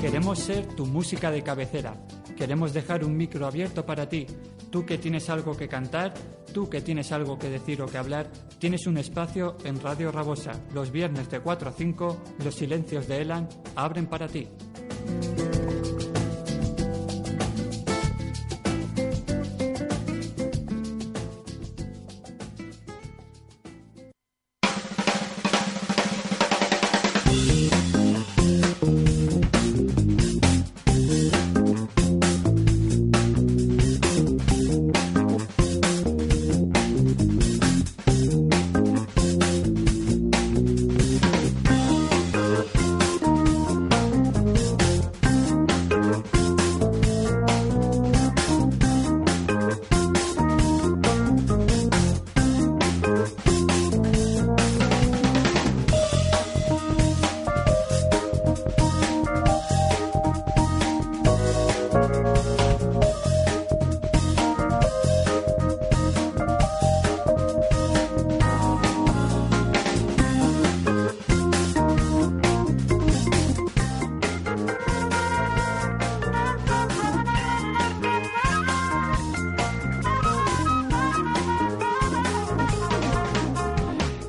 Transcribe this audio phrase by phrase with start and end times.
[0.00, 1.96] Queremos ser tu música de cabecera.
[2.36, 4.26] Queremos dejar un micro abierto para ti.
[4.70, 6.14] Tú que tienes algo que cantar,
[6.54, 8.30] tú que tienes algo que decir o que hablar,
[8.60, 10.52] tienes un espacio en Radio Rabosa.
[10.72, 14.46] Los viernes de 4 a 5, los silencios de Elan abren para ti.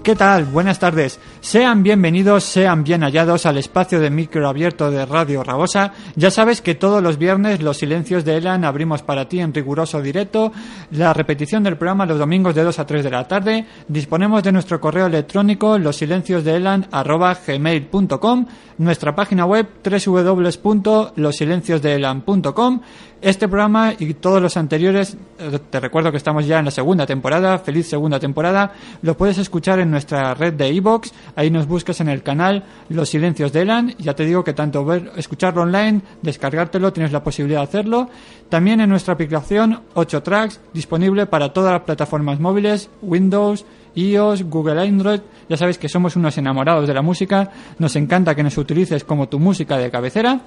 [0.10, 0.46] ¿Qué tal?
[0.46, 1.20] Buenas tardes.
[1.40, 5.94] Sean bienvenidos, sean bien hallados al espacio de micro abierto de Radio Rabosa.
[6.16, 10.02] Ya sabes que todos los viernes los silencios de Elan abrimos para ti en riguroso
[10.02, 10.52] directo.
[10.94, 13.68] La repetición del programa los domingos de 2 a 3 de la tarde.
[13.88, 18.46] Disponemos de nuestro correo electrónico losilenciosdeelan.gmail.com
[18.80, 22.82] Nuestra página web www.losilenciosdeelan.com
[23.22, 27.06] este programa y todos los anteriores, eh, te recuerdo que estamos ya en la segunda
[27.06, 32.00] temporada, feliz segunda temporada, lo puedes escuchar en nuestra red de iVoox, ahí nos buscas
[32.02, 36.02] en el canal Los Silencios de Elan, ya te digo que tanto ver, escucharlo online,
[36.22, 38.10] descargártelo, tienes la posibilidad de hacerlo,
[38.48, 43.66] también en nuestra aplicación 8 Tracks, disponible para todas las plataformas móviles, Windows,
[43.96, 48.44] iOS, Google Android, ya sabes que somos unos enamorados de la música, nos encanta que
[48.44, 50.42] nos utilices como tu música de cabecera.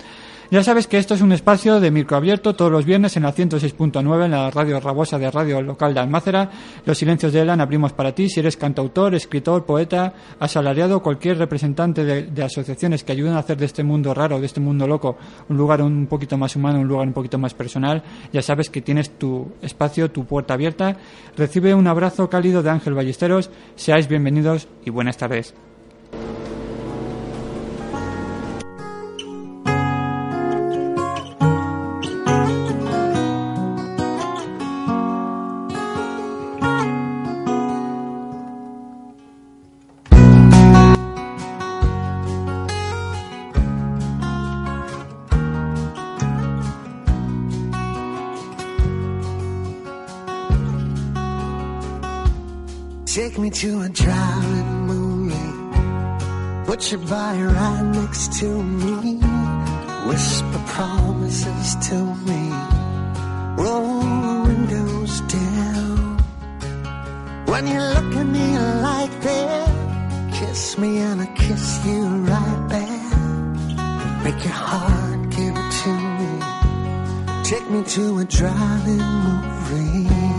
[0.52, 4.26] Ya sabes que esto es un espacio de microabierto todos los viernes en la 106.9
[4.26, 6.50] en la radio rabosa de radio local de Almácera.
[6.84, 12.04] Los silencios de Elan abrimos para ti si eres cantautor, escritor, poeta, asalariado, cualquier representante
[12.04, 15.16] de, de, asociaciones que ayuden a hacer de este mundo raro, de este mundo loco,
[15.48, 18.02] un lugar un poquito más humano, un lugar un poquito más personal.
[18.30, 20.98] Ya sabes que tienes tu espacio, tu puerta abierta.
[21.34, 23.48] Recibe un abrazo cálido de Ángel Ballesteros.
[23.74, 25.54] Seáis bienvenidos y buenas tardes.
[53.52, 56.64] To a driving movie.
[56.66, 59.20] Put your body right next to me.
[60.08, 61.94] Whisper promises to
[62.26, 62.50] me.
[63.62, 66.18] Roll the windows down.
[67.46, 74.24] When you look at me like that, kiss me and I kiss you right back.
[74.24, 76.30] Make your heart give it to me.
[77.44, 80.31] Take me to a driving movie.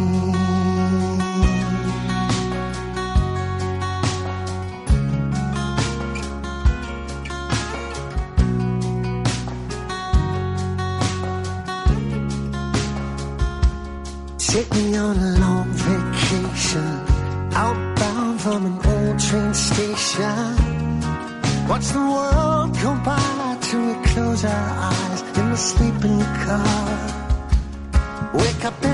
[14.53, 16.85] Take me on a long vacation,
[17.55, 20.47] outbound from an old train station.
[21.67, 26.93] Watch the world go by till we close our eyes in the sleeping car.
[28.35, 28.92] Wake up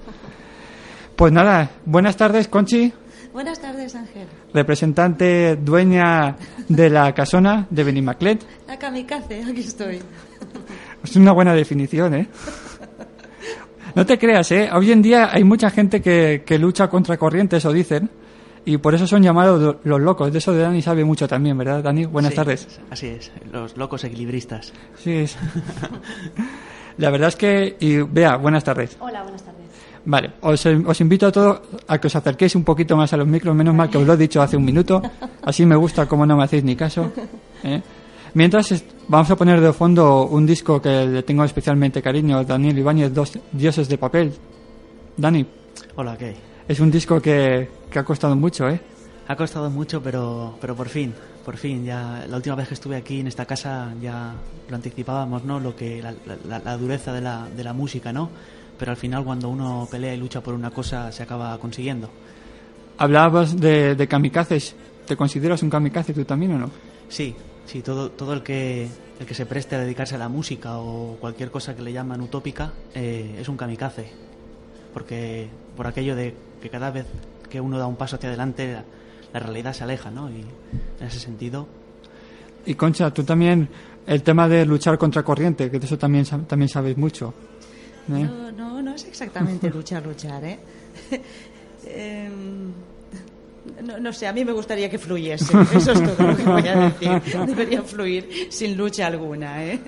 [1.16, 2.92] Pues nada, buenas tardes, Conchi,
[3.34, 4.26] Buenas tardes, Ángel.
[4.54, 6.36] representante dueña
[6.68, 8.44] de la casona de Benimaclet.
[8.66, 10.00] La kamikaze, aquí estoy.
[11.04, 12.28] Es una buena definición, ¿eh?
[13.94, 14.68] No te creas, ¿eh?
[14.72, 18.08] Hoy en día hay mucha gente que, que lucha contra corrientes, o dicen,
[18.64, 20.32] y por eso son llamados lo- los locos.
[20.32, 22.04] De eso de Dani sabe mucho también, ¿verdad, Dani?
[22.06, 22.80] Buenas Sí, tardes.
[22.90, 24.72] Así es, los locos equilibristas.
[24.98, 25.36] Sí, es.
[26.98, 28.96] La verdad es que, y vea, buenas tardes.
[29.00, 29.60] Hola, buenas tardes.
[30.04, 33.26] Vale, os, os invito a todos a que os acerquéis un poquito más a los
[33.26, 35.02] micros, menos mal que os lo he dicho hace un minuto,
[35.42, 37.12] así me gusta como no me hacéis ni caso.
[37.64, 37.80] ¿eh?
[38.34, 43.12] Mientras vamos a poner de fondo un disco que le tengo especialmente cariño, Daniel Ibáñez,
[43.12, 44.32] Dos Dioses de Papel.
[45.16, 45.44] Dani,
[45.96, 46.34] Hola, ¿qué?
[46.66, 48.80] es un disco que, que ha costado mucho, ¿eh?
[49.28, 51.14] Ha costado mucho, pero, pero por fin,
[51.44, 54.34] por fin, ya la última vez que estuve aquí en esta casa ya
[54.68, 55.60] lo anticipábamos, ¿no?
[55.60, 56.14] Lo que la,
[56.48, 58.28] la- la dureza de la, de la música, ¿no?
[58.78, 62.10] Pero al final cuando uno pelea y lucha por una cosa se acaba consiguiendo.
[62.98, 64.74] Hablabas de, de kamikazes,
[65.06, 66.70] ¿te consideras un kamikaze tú también o no?
[67.08, 67.34] Sí,
[67.66, 68.88] sí, todo, todo el que
[69.20, 72.20] el que se preste a dedicarse a la música o cualquier cosa que le llaman
[72.22, 74.10] utópica eh, es un kamikaze.
[74.92, 77.06] Porque por aquello de que cada vez
[77.50, 78.84] que uno da un paso hacia adelante la,
[79.32, 80.30] la realidad se aleja, ¿no?
[80.30, 80.40] Y
[81.00, 81.66] en ese sentido,
[82.66, 83.68] Y Concha, tú también,
[84.06, 87.32] el tema de luchar contra corriente, que de eso también, también sabes mucho.
[88.10, 88.28] ¿eh?
[88.28, 90.58] No, no, no es exactamente luchar, luchar, ¿eh?
[91.86, 92.72] Em,
[93.82, 95.56] no, no sé, a mí me gustaría que fluyese.
[95.74, 97.22] Eso es todo lo que voy a decir.
[97.46, 99.80] Debería fluir sin lucha alguna, ¿eh?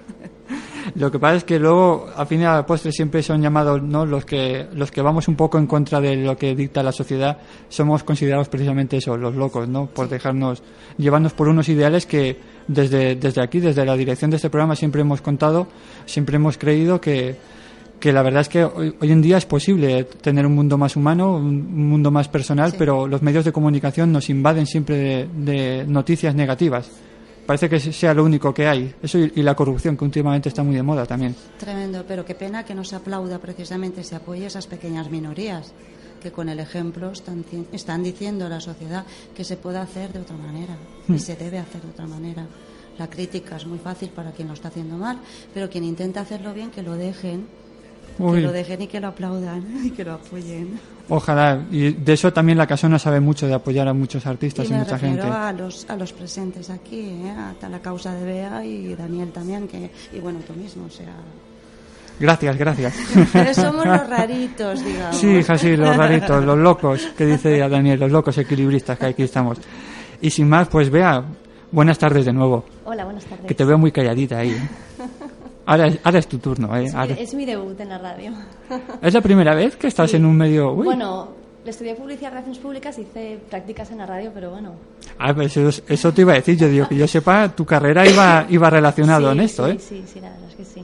[0.97, 4.05] Lo que pasa es que luego, al fin y al postre, siempre son llamados ¿no?
[4.05, 7.39] los que los que vamos un poco en contra de lo que dicta la sociedad.
[7.69, 9.87] Somos considerados precisamente eso, los locos, ¿no?
[9.87, 10.63] Por dejarnos,
[10.99, 15.01] llevarnos por unos ideales que desde, desde aquí, desde la dirección de este programa, siempre
[15.01, 15.69] hemos contado,
[16.05, 17.37] siempre hemos creído que,
[18.03, 20.97] que la verdad es que hoy, hoy en día es posible tener un mundo más
[20.97, 22.77] humano, un, un mundo más personal, Sí.
[22.77, 26.91] pero los medios de comunicación nos invaden siempre de, de noticias negativas.
[27.47, 28.93] Parece que sea lo único que hay.
[29.03, 31.37] Eso y, y la corrupción, que últimamente está muy de moda también.
[31.59, 35.73] Tremendo, pero qué pena que no se aplauda precisamente, se apoye a esas pequeñas minorías
[36.21, 39.05] que con el ejemplo están, están diciendo a la sociedad
[39.35, 40.77] que se puede hacer de otra manera
[41.09, 42.47] y se debe hacer de otra manera.
[42.99, 45.19] La crítica es muy fácil para quien lo está haciendo mal,
[45.55, 47.47] pero quien intenta hacerlo bien, que lo dejen,
[48.19, 48.41] Uy.
[48.41, 50.79] que lo dejen y que lo aplaudan y que lo apoyen.
[51.09, 51.61] Ojalá.
[51.71, 54.73] Y de eso también la casona sabe mucho, de apoyar a muchos artistas Y y,
[54.73, 55.37] me mucha refiero gente.
[55.37, 57.35] a los, a los presentes aquí, ¿eh?
[57.63, 61.13] a la causa de Bea y Daniel también, que, y bueno, tú mismo, o sea...
[62.21, 62.95] Gracias, gracias.
[63.33, 65.17] Pero somos los raritos, digamos.
[65.17, 69.07] Sí, hija, sí, los raritos, los locos, que dice ya Daniel, los locos equilibristas que
[69.07, 69.59] aquí estamos.
[70.21, 71.25] Y sin más, pues vea,
[71.73, 72.65] buenas tardes de nuevo.
[72.85, 73.47] Hola, buenas tardes.
[73.47, 74.51] Que te veo muy calladita ahí.
[74.51, 74.69] ¿eh?
[75.67, 76.85] Ahora, es- ahora es tu turno, ¿eh?
[76.85, 78.33] es, mi, es mi debut en la radio.
[79.03, 80.17] ¿Es la primera vez que estás Sí.
[80.17, 80.73] en un medio...
[80.73, 80.85] Uy.
[80.85, 81.29] Bueno,
[81.65, 84.73] estudié publicidad y relaciones públicas, hice prácticas en la radio, pero bueno.
[85.19, 88.07] Ah, pues eso, eso te iba a decir, yo digo que yo sepa, tu carrera
[88.09, 89.79] iba, iba relacionado sí, en esto, sí, ¿eh?
[89.79, 90.83] Sí, sí, la verdad es que sí.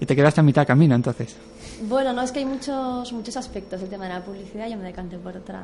[0.00, 1.36] Y te quedaste a mitad camino, entonces.
[1.82, 4.84] Bueno, no es que hay muchos muchos aspectos del tema de la publicidad, yo me
[4.84, 5.62] decanté por otra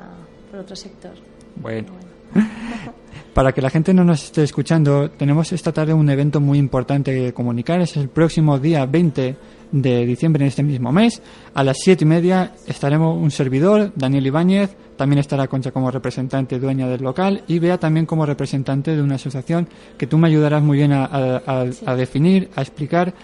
[0.50, 1.12] por otro sector.
[1.56, 1.88] Bueno.
[1.92, 2.09] Bueno.
[3.34, 7.14] Para que la gente no nos esté escuchando, tenemos esta tarde un evento muy importante
[7.14, 7.80] que comunicar.
[7.80, 9.36] Es el próximo día 20
[9.70, 11.22] de diciembre en este mismo mes.
[11.54, 16.58] A las siete y media estaremos un servidor, Daniel Ibáñez, también estará Concha como representante
[16.58, 20.60] dueña del local y Bea también como representante de una asociación que tú me ayudarás
[20.62, 23.14] muy bien a, a- a- a definir, a explicar.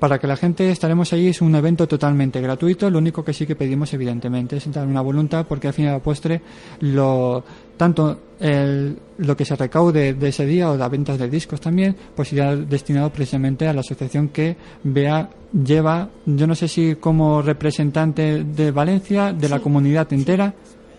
[0.00, 2.88] Para que la gente estaremos allí es un evento totalmente gratuito.
[2.90, 5.88] Lo único que sí que pedimos, evidentemente, es dar una voluntad, porque al fin y
[5.88, 6.40] al postre,
[6.80, 7.44] lo,
[7.76, 11.94] tanto el- lo que se recaude de ese día o de ventas de discos también,
[12.16, 17.42] pues irá destinado precisamente a la asociación que vea lleva, yo no sé si como
[17.42, 20.54] representante de Valencia, de la comunidad entera,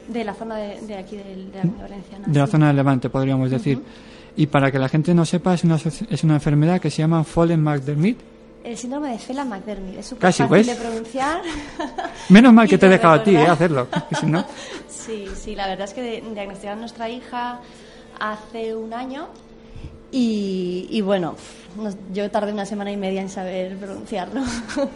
[0.07, 2.27] De la zona de, de aquí, del- de, la Comunidad Valenciana.
[2.27, 3.79] de la zona de Levante, podríamos decir.
[4.35, 7.23] Y para que la gente no sepa, es una, es una enfermedad que se llama
[7.23, 8.17] Fallen McDermott.
[8.63, 9.97] El síndrome de Phelan-McDermid.
[9.97, 10.67] Es súper fácil ¿ves?
[10.67, 11.41] de pronunciar.
[12.29, 13.87] Menos mal que te he de dejado a ti, eh, hacerlo.
[14.19, 14.45] si no...
[14.87, 17.59] Sí, sí, la verdad es que diagnosticaron a nuestra hija
[18.19, 19.29] hace un año
[20.11, 21.35] y, y bueno,
[21.75, 24.41] nos- yo tardé una semana y media en saber pronunciarlo.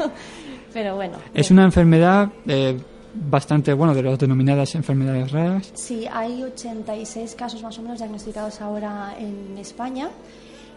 [0.74, 1.18] Pero bueno.
[1.34, 1.60] Es bien.
[1.60, 2.78] una enfermedad eh,
[3.16, 5.72] bastante, bueno, de las denominadas enfermedades raras.
[5.74, 10.10] Sí, hay 86 casos más o menos diagnosticados ahora en España.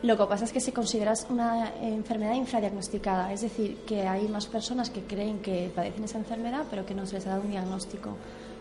[0.02, 4.47] Lo que pasa es que se considera una enfermedad infradiagnosticada, es decir, que hay más
[4.47, 7.50] personas que creen que padecen esa enfermedad, pero que no se les ha dado un
[7.50, 8.11] diagnóstico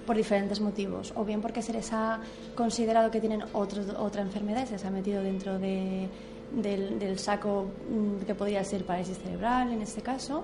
[0.08, 2.20] por diferentes motivos, o bien porque se les ha
[2.56, 6.10] considerado que tienen otra enfermedad, y se les ha metido dentro de-
[6.56, 10.44] del, del saco mm, que podría ser parálisis cerebral en este caso,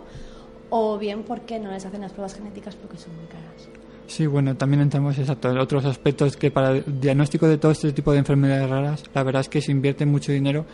[0.70, 3.68] o bien porque no les hacen las pruebas genéticas porque son muy caras.
[4.14, 7.92] Sí, bueno, también entramos exacto, en otros aspectos que para el diagnóstico de todo este
[7.94, 10.66] tipo de enfermedades raras, la verdad es que se invierte mucho dinero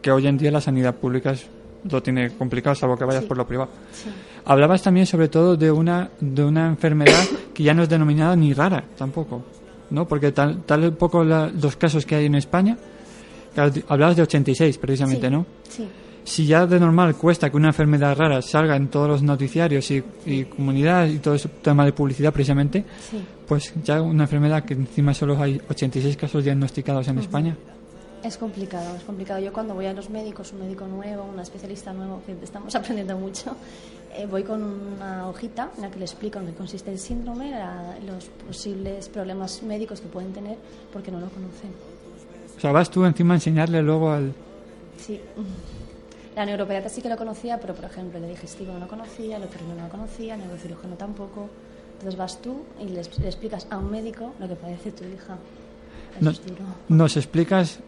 [0.00, 1.46] que hoy en día la sanidad pública es-
[1.90, 3.28] lo tiene complicado, salvo que vayas Sí.
[3.28, 3.68] por lo privado.
[3.92, 4.08] Sí.
[4.46, 7.12] Hablabas también sobre todo de una, de una enfermedad
[7.52, 9.44] que ya no es denominada ni rara tampoco,
[9.90, 10.08] ¿no?
[10.08, 12.78] Porque tal, tal poco la- los casos que hay en España,
[13.88, 15.46] hablabas de 86 precisamente, Sí, ¿no?
[15.68, 15.88] Sí.
[16.24, 20.02] Si ya de normal cuesta que una enfermedad rara salga en todos los noticiarios y,
[20.26, 23.18] y comunidades y todo ese tema de publicidad precisamente, Sí.
[23.46, 27.56] pues ya una enfermedad que encima solo hay 86 casos diagnosticados en España.
[28.22, 29.38] Es complicado, es complicado.
[29.40, 33.16] Yo cuando voy a los médicos, un médico nuevo, una especialista nuevo, que estamos aprendiendo
[33.16, 33.56] mucho,
[34.14, 37.52] eh, voy con una hojita en la que le explico en qué consiste el síndrome,
[37.52, 40.56] la- los posibles problemas médicos que pueden tener,
[40.92, 41.70] porque no lo conocen.
[42.56, 44.32] O sea, vas tú encima a enseñarle luego al...
[44.98, 45.20] Sí.
[46.38, 49.42] La neuropediatra sí que lo conocía, pero por ejemplo el digestivo no lo conocía, el
[49.42, 51.48] otorrino no lo conocía, el neurocirujano tampoco.
[51.94, 55.36] Entonces vas tú y le, le explicas a un médico lo que padece tu hija.
[56.20, 56.30] No-.
[56.90, 57.80] ¿Nos explicas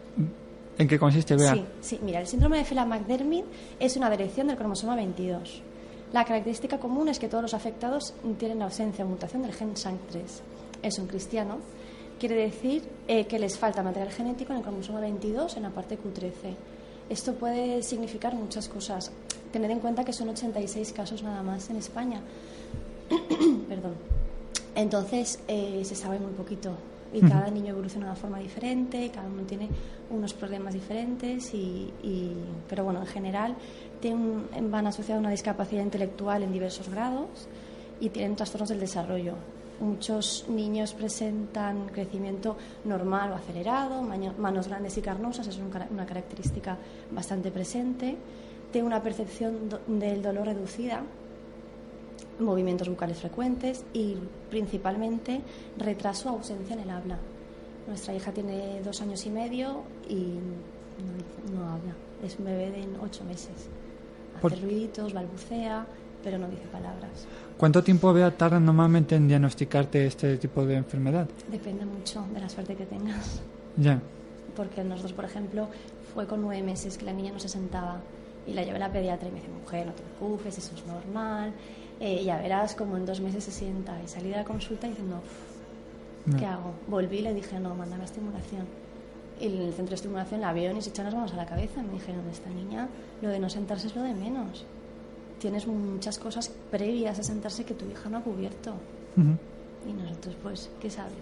[0.77, 1.53] en qué consiste, Bea?
[1.53, 3.45] Sí, sí, mira, el síndrome de Phelan-McDermid
[3.79, 5.61] es una variación del cromosoma 22.
[6.11, 10.23] La característica común es que todos los afectados tienen ausencia o mutación del gen SANC3.
[10.83, 11.59] Es un cristiano.
[12.19, 15.97] Quiere decir eh, que les falta material genético en el cromosoma 22 en la parte
[15.97, 16.53] Q13.
[17.11, 19.11] Esto puede significar muchas cosas.
[19.51, 22.21] Tened en cuenta que son 86 casos nada más en España.
[23.67, 23.95] Perdón.
[24.75, 26.71] Entonces, eh, se sabe muy poquito.
[27.13, 29.67] Y cada niño evoluciona de una forma diferente, cada uno tiene
[30.09, 32.31] unos problemas diferentes, y, y-
[32.69, 33.55] pero bueno, en general
[33.99, 37.27] tienen, van asociados a una discapacidad intelectual en diversos grados
[37.99, 39.33] y tienen trastornos del desarrollo.
[39.81, 46.77] Muchos niños presentan crecimiento normal o acelerado, manos grandes y carnosas, es una característica
[47.09, 48.15] bastante presente.
[48.71, 51.01] Tienen una percepción del dolor reducida,
[52.39, 54.17] movimientos bucales frecuentes y
[54.51, 55.41] principalmente
[55.77, 57.17] retraso o ausencia en el habla.
[57.87, 60.37] Nuestra hija tiene dos años y medio y
[61.49, 61.95] no, no habla.
[62.23, 63.67] Es un bebé de ocho meses.
[64.37, 65.87] Hace ruiditos, balbucea,
[66.23, 67.27] pero no dice palabras.
[67.57, 71.27] ¿Cuánto tiempo, tardan normalmente en diagnosticarte este tipo de enfermedad?
[71.49, 73.41] Depende mucho de la suerte que tengas.
[73.77, 74.01] Ya.
[74.55, 75.67] Porque nosotros, por ejemplo,
[76.13, 77.99] fue con nueve meses que la niña no se sentaba
[78.47, 80.85] y la llevé a la pediatra y me dice, mujer, no te preocupes, eso es
[80.85, 81.53] normal.
[81.99, 84.01] Eh, ya verás como en dos meses se sienta.
[84.03, 86.73] Y salí de la consulta diciendo, "Uf, ¿qué hago?
[86.87, 88.65] Volví y le dije, no, mándame a estimulación.
[89.39, 91.45] Y en el centro de estimulación la veo y se echan las manos a la
[91.45, 91.81] cabeza.
[91.81, 92.87] Me dijeron, esta niña,
[93.21, 94.65] lo de no sentarse es lo de menos.
[95.41, 98.71] Tienes muchas cosas previas a sentarse que tu hija no ha cubierto.
[99.17, 99.35] Ujú.
[99.89, 101.13] Y nosotros, pues, ¿qué sabes?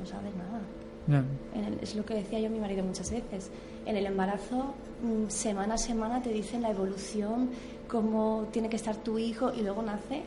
[0.00, 0.60] No sabes nada.
[1.54, 3.50] En el- es lo que decía yo a mi marido muchas veces.
[3.84, 7.50] En el embarazo, mm, semana a semana te dicen la evolución,
[7.86, 10.22] cómo tiene que estar tu hijo y luego nace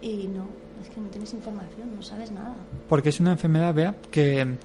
[0.00, 0.46] y no,
[0.82, 2.54] es que no tienes información, no sabes nada.
[2.88, 4.56] Porque es una enfermedad, Bea, que,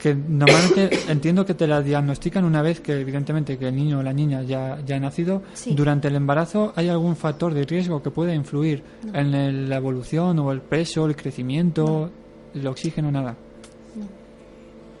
[0.00, 4.02] que normalmente entiendo que te la diagnostican una vez que evidentemente que el niño o
[4.02, 5.42] la niña ya, ya ha nacido.
[5.54, 5.74] Sí.
[5.74, 10.38] Durante el embarazo hay algún factor de riesgo que pueda influir en el- la evolución
[10.38, 12.10] o el peso, el crecimiento,
[12.54, 13.36] el oxígeno, nada.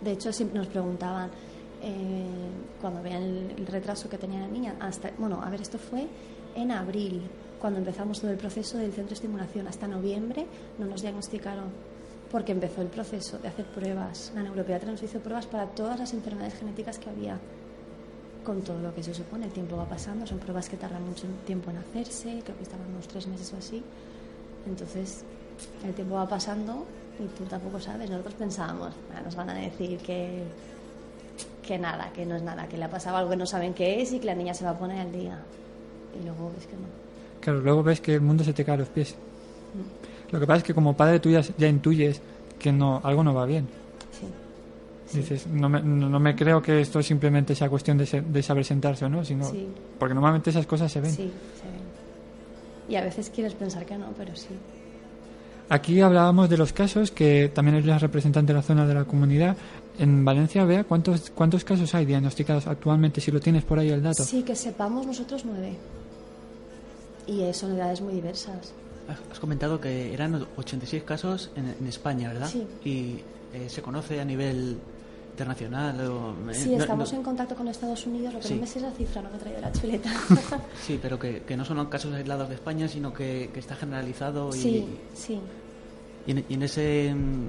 [0.00, 1.30] De hecho, siempre nos preguntaban
[1.82, 2.24] eh,
[2.80, 6.06] cuando veían el, el retraso que tenía la niña, hasta, bueno, a ver, esto fue
[6.54, 7.22] en abril.
[7.60, 9.66] cuando empezamos todo el proceso del centro de estimulación.
[9.68, 10.46] Hasta noviembre
[10.78, 11.66] no nos diagnosticaron
[12.30, 14.32] porque empezó el proceso de hacer pruebas.
[14.34, 17.38] La neuropediatra nos hizo pruebas para todas las enfermedades genéticas que había,
[18.44, 19.46] con todo lo que se supone.
[19.46, 22.86] El tiempo va pasando, son pruebas que tardan mucho tiempo en hacerse, creo que estaban
[22.88, 23.82] unos tres meses o así.
[24.66, 25.24] Entonces,
[25.84, 26.86] el tiempo va pasando
[27.18, 28.08] y tú tampoco sabes.
[28.08, 30.44] Nosotros pensábamos, "Ah, nos van a decir que,
[31.66, 34.00] que nada, que no es nada, que le ha pasado algo que no saben qué
[34.02, 35.38] es y que la niña se va a poner al día.
[36.18, 36.88] Y luego ves que no.
[37.40, 39.14] Claro, luego ves que el mundo se te cae a los pies.
[40.30, 42.20] Lo que pasa es que como padre tú ya, ya intuyes
[42.58, 43.66] que no algo no va bien.
[45.10, 45.18] Sí.
[45.18, 48.42] Dices, no me, no no me creo que esto simplemente sea cuestión de, se- de
[48.42, 49.66] saber sentarse o no, sino Sí.
[49.98, 51.10] porque normalmente esas cosas se ven.
[51.10, 51.16] Sí,
[51.60, 51.80] se ven.
[52.88, 54.48] Y a veces quieres pensar que no, pero sí.
[55.68, 59.04] Aquí hablábamos de los casos que también es la representante de la zona de la
[59.04, 59.56] comunidad.
[59.98, 64.02] En Valencia, vea cuántos cuántos casos hay diagnosticados actualmente, si lo tienes por ahí el
[64.02, 64.24] dato.
[64.24, 65.76] Sí, que sepamos nosotros nueve.
[67.26, 68.72] Y son edades muy diversas.
[69.30, 72.48] Has comentado que eran 86 casos en, en España, ¿verdad?
[72.48, 72.66] Sí.
[72.84, 73.20] Y
[73.52, 74.78] eh, se conoce a nivel
[75.32, 76.00] internacional.
[76.06, 78.54] O, eh, Sí, estamos no- en contacto con Estados Unidos, lo que Sí.
[78.54, 80.10] no me sé es la cifra, no me he traído la chuleta.
[80.86, 84.50] Sí, pero que, que no son casos aislados de España, sino que, que está generalizado
[84.50, 85.40] y, sí, sí.
[86.26, 87.46] y en, y en ese mm,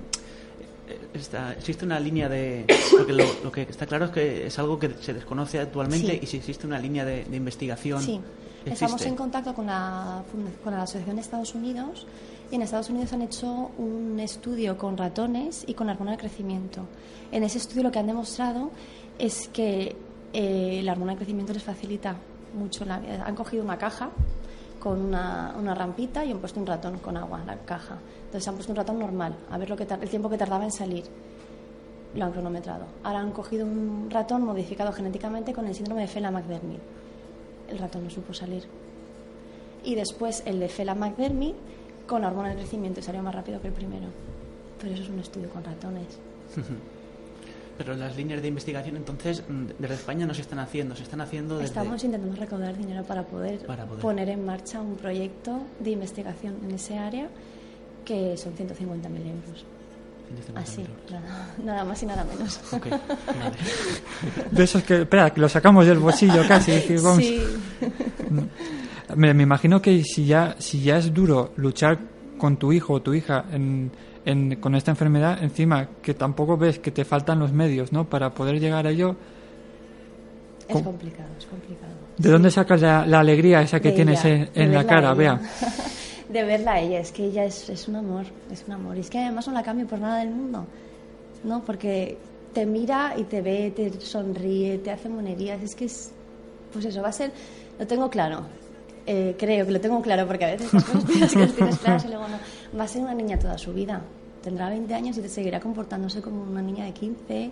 [1.14, 2.66] está- existe una línea de
[2.98, 6.20] porque lo, lo que está claro es que es algo que se desconoce actualmente Sí.
[6.22, 8.20] y si existe una línea de, de investigación Sí,
[8.66, 8.86] existe.
[8.86, 12.06] estamos en contacto con la, funda- con la Asociación de Estados Unidos
[12.52, 16.82] y en Estados Unidos han hecho un estudio con ratones y con hormona de crecimiento.
[17.32, 18.72] En ese estudio lo que han demostrado
[19.18, 19.96] es que
[20.34, 22.16] eh, la hormona de crecimiento les facilita
[22.58, 23.24] mucho la vida.
[23.26, 24.10] Han cogido una caja
[24.80, 28.00] con una, una rampita y han puesto un ratón con agua en la caja.
[28.26, 30.72] Entonces han puesto un ratón normal, a ver lo que el tiempo que tardaba en
[30.72, 31.04] salir.
[32.16, 32.86] Lo han cronometrado.
[33.04, 36.80] Ahora han cogido un ratón modificado genéticamente con el síndrome de Fela-McDermid
[37.72, 38.64] el ratón no supo salir.
[39.84, 41.54] Y después el de Fela McDermid
[42.08, 44.08] con hormona de crecimiento y salió más rápido que el primero.
[44.80, 46.20] Pero eso es un estudio con ratones.
[47.78, 51.22] Pero las líneas de investigación entonces mm, desde España no se están haciendo, se están
[51.22, 54.02] haciendo desde Estamos intentando recaudar dinero para poder, Para poder.
[54.02, 57.30] poner en marcha un proyecto de investigación en ese área
[58.06, 59.66] que son 150.000 euros.
[60.32, 60.96] 150.000 Así, euros.
[61.12, 62.60] nada, nada más y nada menos.
[62.74, 63.02] Ok, vale.
[64.52, 66.72] De esos que, espera, que lo sacamos del bolsillo casi.
[66.72, 67.24] es decir, vamos.
[67.24, 67.44] Sí,
[69.16, 72.00] Me, me imagino que si ya, si ya es duro luchar
[72.38, 73.92] con tu hijo o tu hija en,
[74.26, 78.10] en- con esta enfermedad, encima que tampoco ves que te faltan los medios ¿no?
[78.10, 79.16] para poder llegar a ello,
[80.68, 81.92] es complicado, es complicado.
[82.18, 85.10] ¿de dónde sacas la, la alegría esa que De tienes ella, en, en la cara?
[85.10, 85.34] a ella.
[85.36, 85.42] Vea.
[86.32, 88.98] De verla a ella, es que ella es, es un amor, es un amor.
[88.98, 90.66] Y es que además no la cambio por nada del mundo,
[91.44, 91.64] ¿no?
[91.64, 92.18] Porque
[92.54, 95.62] te mira y te ve, te sonríe, te hace monerías.
[95.62, 96.12] Es que es,
[96.72, 97.32] pues eso, va a ser,
[97.80, 98.46] lo tengo claro.
[99.06, 102.28] Eh, creo que lo tengo claro porque a veces las cosas tienes claras y luego
[102.28, 102.38] no.
[102.78, 104.02] Va a ser una niña toda su vida.
[104.44, 107.52] Tendrá 20 años y te seguirá comportándose como una niña de 15,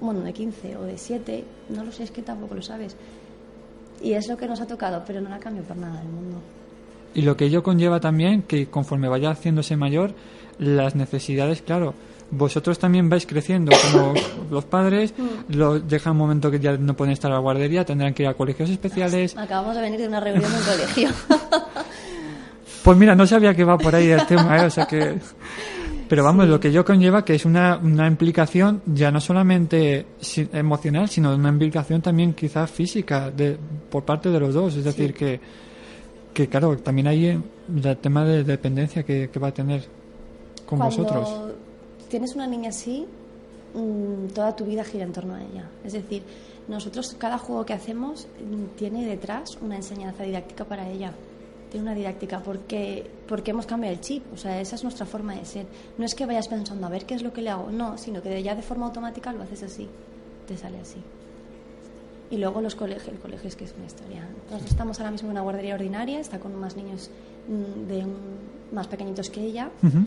[0.00, 2.96] bueno, de 15 o de 7, no lo sé, es que tampoco lo sabes.
[4.00, 6.38] Y es lo que nos ha tocado, pero no la cambio por nada del mundo.
[7.14, 10.14] Y lo que ello conlleva también que conforme vaya haciéndose mayor,
[10.58, 11.94] las necesidades, claro,
[12.30, 14.14] vosotros también vais creciendo como
[14.50, 15.54] los padres, Mm.
[15.56, 18.28] lo deja un momento que ya no pueden estar a la guardería, tendrán que ir
[18.28, 19.36] a colegios especiales.
[19.36, 21.10] Acabamos de venir de una reunión en un colegio.
[22.84, 24.66] Pues mira, no sabía que va por ahí el tema, ¿eh?
[24.66, 25.18] o sea que...
[26.08, 30.06] Pero vamos, lo que yo conlleva que es una, una implicación ya no solamente
[30.54, 33.58] emocional, sino una implicación también quizás física de,
[33.90, 34.76] por parte de los dos.
[34.76, 35.38] Es decir, que,
[36.34, 37.40] que claro, también hay eh,
[37.84, 39.84] el tema de dependencia que, que va a tener
[40.66, 41.54] con Cuando vosotros.
[42.08, 43.06] tienes una niña así,
[43.74, 45.68] mm, toda tu vida gira en torno a ella.
[45.84, 46.22] Es decir,
[46.68, 51.12] nosotros cada juego que hacemos mm, tiene detrás una enseñanza didáctica para ella.
[51.70, 54.22] Tiene una didáctica porque, porque hemos cambiado el chip.
[54.32, 55.66] O sea, esa es nuestra forma de ser.
[55.98, 58.22] No es que vayas pensando a ver qué es lo que le hago, no, sino
[58.22, 59.88] que ya de forma automática lo haces así.
[60.46, 61.02] Te sale así.
[62.30, 64.28] Y luego los colegios, el colegio es que es una historia.
[64.50, 67.10] Nosotros estamos ahora mismo en una guardería ordinaria, está con más niños
[67.48, 68.06] mm, de
[68.72, 70.04] más pequeñitos que ella, Ujú.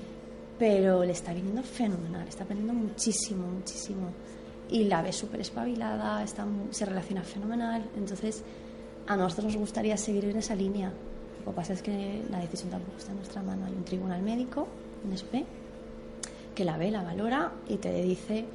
[0.60, 4.10] pero le está viniendo fenomenal, está aprendiendo muchísimo, muchísimo.
[4.70, 7.84] Y la ve súper espabilada, está, se relaciona fenomenal.
[7.98, 8.44] Entonces,
[9.08, 10.92] a nosotros nos gustaría seguir en esa línea.
[11.44, 13.66] Lo que pasa es que la decisión tampoco está en nuestra mano.
[13.66, 14.68] Hay un tribunal médico,
[15.04, 15.42] un SP,
[16.54, 18.46] que la ve, la valora y te dice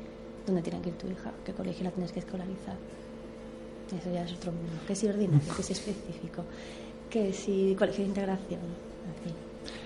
[0.47, 2.77] dónde tiene que ir tu hija, qué colegio la tienes que escolarizar.
[3.87, 4.73] Eso ya es otro mundo.
[4.87, 6.45] Que si ordinario, que si específico,
[7.09, 9.33] que si colegio de integración, en fin.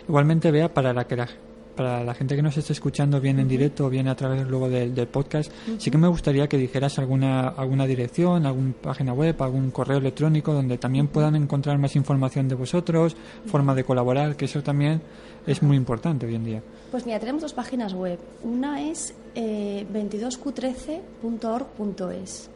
[0.09, 1.29] Igualmente, vea, para la que la,
[1.77, 4.69] para la gente que nos esté escuchando bien en directo o bien a través luego
[4.69, 9.41] del, del podcast, sí que me gustaría que dijeras alguna, alguna dirección, alguna página web,
[9.43, 14.47] algún correo electrónico donde también puedan encontrar más información de vosotros, forma de colaborar, que
[14.47, 15.03] eso también
[15.47, 16.63] es muy importante hoy en día.
[16.91, 18.19] Pues mira, tenemos dos páginas web.
[18.43, 22.51] Una es eh, 22q13.org.es.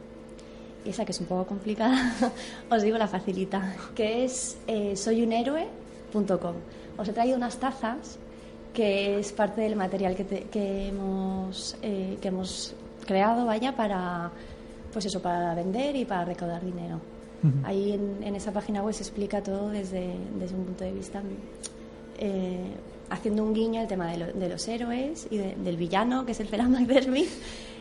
[0.85, 2.13] Y esa que es un poco complicada,
[2.69, 6.53] os digo la facilita, que es eh, soyunhéroe.com.
[6.97, 8.17] Os he traído unas tazas
[8.73, 12.73] que es parte del material que, te- que hemos, eh, que hemos
[13.05, 14.29] creado, vaya, para,
[14.93, 16.99] pues eso, para vender y para recaudar dinero.
[17.63, 21.21] Ahí en, en esa página web se explica todo desde, desde un punto de vista
[22.17, 22.71] eh,
[23.11, 26.31] haciendo un guiño al tema de, lo- de los héroes y de- del villano, que
[26.31, 27.27] es el Fela McDermott,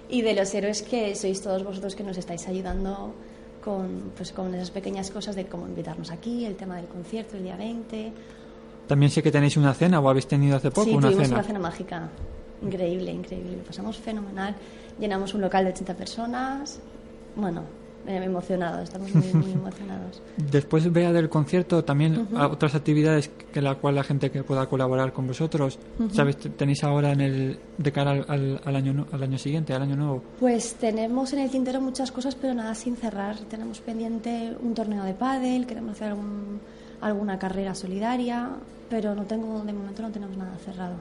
[0.09, 3.15] y de los héroes que sois todos vosotros que nos estáis ayudando
[3.63, 7.45] con, pues, con esas pequeñas cosas de cómo invitarnos aquí, el tema del concierto el
[7.45, 8.13] día 20.
[8.87, 11.39] También sé que tenéis una cena o habéis tenido hace poco sí, una tuvimos cena.
[11.39, 12.09] una cena mágica.
[12.63, 13.57] Increíble, increíble.
[13.57, 14.55] Lo pasamos fenomenal.
[14.99, 16.81] Llenamos un local de 80 personas.
[17.37, 17.63] Bueno,
[18.07, 20.21] emocionados, estamos muy, muy emocionados.
[20.37, 24.67] Después vea del concierto también a- otras actividades que la cual la gente que pueda
[24.67, 25.79] colaborar con vosotros,
[26.13, 26.37] ¿sabes?
[26.37, 29.83] T- Tenéis ahora en el de cara al, al- al año al año siguiente, al
[29.83, 30.23] año nuevo.
[30.41, 33.37] Pues tenemos en el tintero muchas cosas, pero nada sin cerrar.
[33.51, 36.61] Tenemos pendiente un torneo de pádel, queremos hacer algún-
[37.01, 38.51] alguna carrera solidaria,
[38.91, 40.95] pero no tengo de momento no tenemos nada cerrado.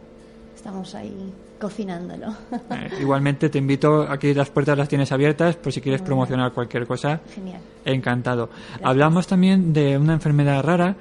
[0.56, 1.13] Estamos ahí
[1.60, 2.28] cocinándolo.
[2.72, 6.86] Eh, igualmente te invito, aquí las puertas las tienes abiertas por si quieres promocionar cualquier
[6.86, 7.22] cosa.
[7.34, 7.62] Genial.
[7.86, 8.50] Encantado.
[8.82, 10.96] Hablamos también de una enfermedad rara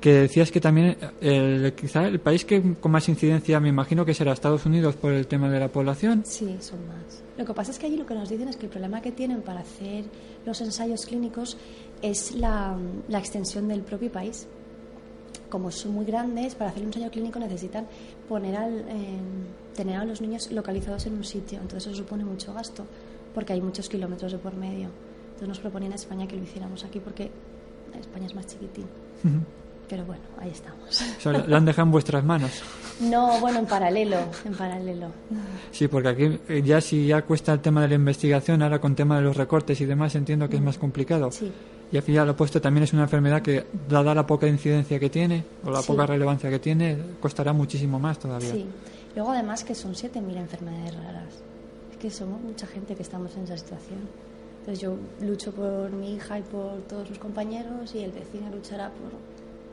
[0.00, 4.14] que decías que también el, quizá el país que con más incidencia me imagino que
[4.14, 6.22] será Estados Unidos por el tema de la población.
[6.24, 7.22] Sí, son más.
[7.36, 9.12] Lo que pasa es que allí lo que nos dicen es que el problema que
[9.12, 10.04] tienen para hacer
[10.46, 11.56] los ensayos clínicos
[12.02, 12.76] es la,
[13.08, 14.46] la extensión del propio país.
[15.48, 17.86] Como son muy grandes, para hacer un ensayo clínico necesitan
[18.28, 19.18] poner al, eh,
[19.78, 21.60] tener a los niños localizados en un sitio.
[21.60, 22.84] Entonces eso supone mucho gasto,
[23.32, 24.88] porque hay muchos kilómetros de por medio.
[25.28, 27.30] Entonces nos proponían a España que lo hiciéramos aquí, porque
[27.98, 28.86] España es más chiquitín.
[29.88, 31.00] Pero bueno, ahí estamos.
[31.18, 32.50] O sea, lo han dejado en vuestras manos.
[33.00, 35.06] No, bueno, en paralelo, en paralelo.
[35.70, 38.94] Sí, porque aquí eh, ya si ya cuesta el tema de la investigación, ahora con
[38.96, 41.30] tema de los recortes y demás entiendo que es más complicado.
[41.30, 41.50] Sí.
[41.90, 45.08] Y al final lo puesto también es una enfermedad que, dada la poca incidencia que
[45.08, 45.86] tiene o la Sí.
[45.86, 48.52] poca relevancia que tiene, costará muchísimo más todavía.
[48.52, 48.66] Sí.
[49.18, 51.42] Luego además que son 7.000 enfermedades raras.
[51.90, 53.98] Es que somos mucha gente que estamos en esa situación.
[54.60, 54.94] Entonces yo
[55.26, 59.10] lucho por mi hija y por todos sus compañeros y el vecino luchará por...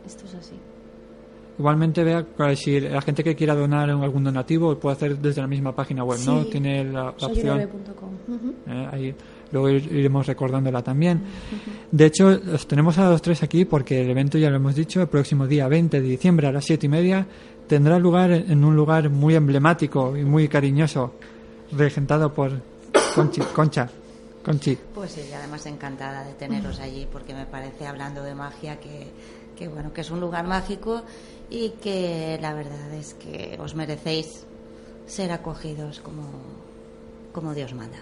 [0.03, 0.55] Esto es así.
[1.59, 5.73] Igualmente, vea si la gente que quiera donar algún donativo puede hacer desde la misma
[5.75, 6.43] página web, ¿no?
[6.43, 6.49] Sí.
[6.51, 7.35] Tiene la, la opción.
[7.35, 8.09] Soyuneve.com.
[8.35, 8.53] Ujú.
[8.67, 9.15] Eh, ahí
[9.51, 11.21] luego ir- iremos recordándola también.
[11.91, 15.01] De hecho, los tenemos a los tres aquí porque el evento, ya lo hemos dicho,
[15.01, 17.25] el próximo día 20 de diciembre a las 7 y media
[17.67, 21.13] tendrá lugar en un lugar muy emblemático y muy cariñoso,
[21.71, 22.51] regentado por
[23.13, 23.41] Conchi.
[23.41, 23.89] Concha.
[24.43, 24.77] Conchi.
[24.93, 29.07] Pues sí, además encantada de teneros allí porque me parece, hablando de magia, que,
[29.57, 31.01] que bueno, que es un lugar mágico
[31.49, 34.45] y que la verdad es que os merecéis
[35.07, 36.23] ser acogidos como,
[37.35, 37.97] como Dios manda.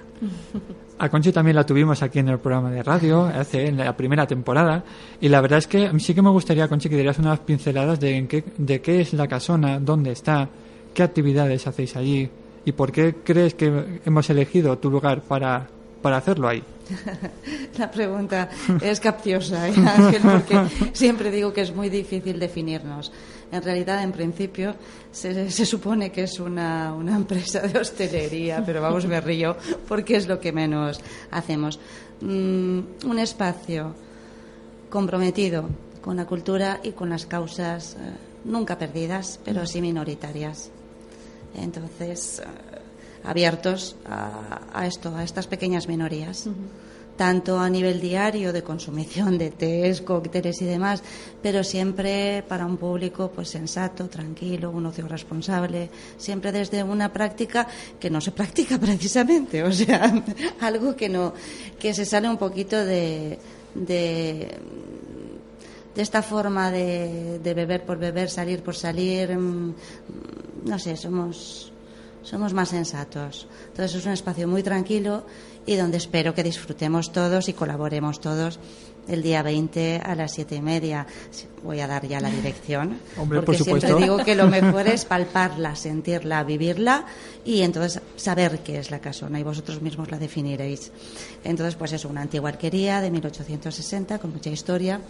[1.00, 4.28] A Conchi también la tuvimos aquí en el programa de radio, hace en la primera
[4.28, 4.84] temporada,
[5.20, 8.16] y la verdad es que sí que me gustaría, Conchi, que dieras unas pinceladas de,
[8.16, 10.48] en qué, de qué es la casona, dónde está,
[10.94, 12.30] qué actividades hacéis allí,
[12.64, 15.68] y por qué crees que hemos elegido tu lugar para,
[16.04, 16.62] para hacerlo ahí.
[17.80, 18.50] La pregunta
[18.82, 23.12] es capciosa, ¿eh, Ángel, porque siempre digo que es muy difícil definirnos.
[23.52, 24.76] En realidad, en principio,
[25.12, 29.56] se, se supone que es una, una empresa de hostelería, pero vamos, me río
[29.88, 31.00] porque es lo que menos
[31.32, 31.80] hacemos.
[32.22, 33.96] Mm, un espacio
[34.90, 35.70] comprometido
[36.02, 37.98] con la cultura y con las causas eh,
[38.44, 40.70] nunca perdidas, pero sí minoritarias.
[41.56, 42.73] Entonces, eh,
[43.24, 46.48] abiertos a, a esto, a estas pequeñas minorías,
[47.16, 51.04] tanto a nivel diario de consumición de tés, cócteles y demás,
[51.42, 57.68] pero siempre para un público pues sensato, tranquilo, un ocio responsable, siempre desde una práctica
[58.00, 60.12] que no se practica precisamente, o sea,
[60.62, 61.34] algo que no
[61.80, 63.38] que se sale un poquito de,
[63.76, 64.58] de
[65.94, 69.76] de esta forma de, de beber por beber, salir por salir, mm,
[70.66, 71.73] no sé, somos,
[72.24, 73.48] somos más sensatos.
[73.68, 75.26] Entonces es un espacio muy tranquilo
[75.66, 78.60] y donde espero que disfrutemos todos y colaboremos todos
[79.08, 81.06] el día 20 a las siete y media.
[81.64, 85.06] Voy a dar ya la dirección, Hombre, porque por siempre digo que lo mejor es
[85.06, 87.06] palparla, sentirla, vivirla
[87.46, 90.92] y entonces saber qué es la casona y vosotros mismos la definiréis.
[91.44, 95.02] Entonces, pues es una antigua arquería de 1860 con mucha historia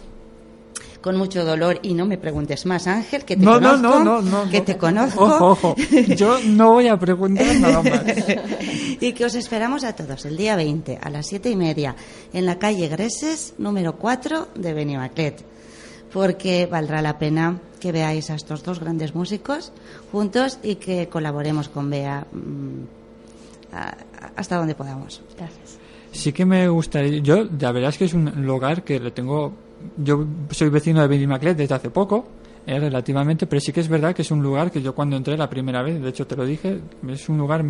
[1.04, 4.22] con mucho dolor y no me preguntes más, Ángel, que te No, no, conozco, no,
[4.22, 4.64] no, no, que no.
[4.64, 5.24] te conozco.
[5.24, 5.76] Ojo, ojo.
[6.16, 8.02] Yo no voy a preguntar nada más.
[9.02, 11.94] y que os esperamos a todos el día 20 a las siete y media
[12.32, 15.44] en la calle Greses, número 4 de Benimaclet.
[16.10, 19.72] Porque valdrá la pena que veáis a estos dos grandes músicos
[20.10, 23.76] juntos y que colaboremos con Bea mm,
[24.36, 25.20] hasta donde podamos.
[25.36, 25.78] Gracias.
[26.12, 27.18] Sí que me gustaría.
[27.18, 29.52] Yo, la verdad es que es un lugar que le tengo.
[29.96, 32.26] Yo soy vecino de Benimaclet desde hace poco,
[32.66, 35.36] eh, relativamente, pero sí que es verdad que es un lugar que yo cuando entré
[35.36, 37.62] la primera vez, de hecho te lo dije, es un lugar,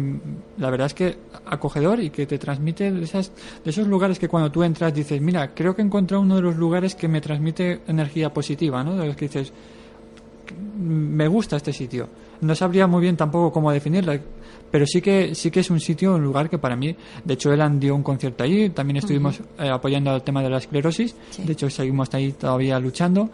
[0.57, 3.33] la verdad es que acogedor y que te transmite esas,
[3.65, 6.43] de esos lugares que cuando tú entras dices, mira, creo que he encontrado uno de
[6.43, 8.95] los lugares que me transmite energía positiva, ¿no?
[8.95, 9.53] De los que dices,
[10.79, 12.09] me gusta este sitio.
[12.41, 14.13] No sabría muy bien tampoco cómo definirlo,
[14.71, 16.95] pero sí que sí que es un sitio, un lugar que para mí,
[17.25, 20.59] de hecho, Elan dio un concierto allí, también estuvimos eh, apoyando el tema de la
[20.59, 21.43] esclerosis, Sí.
[21.45, 23.31] de hecho seguimos ahí todavía luchando.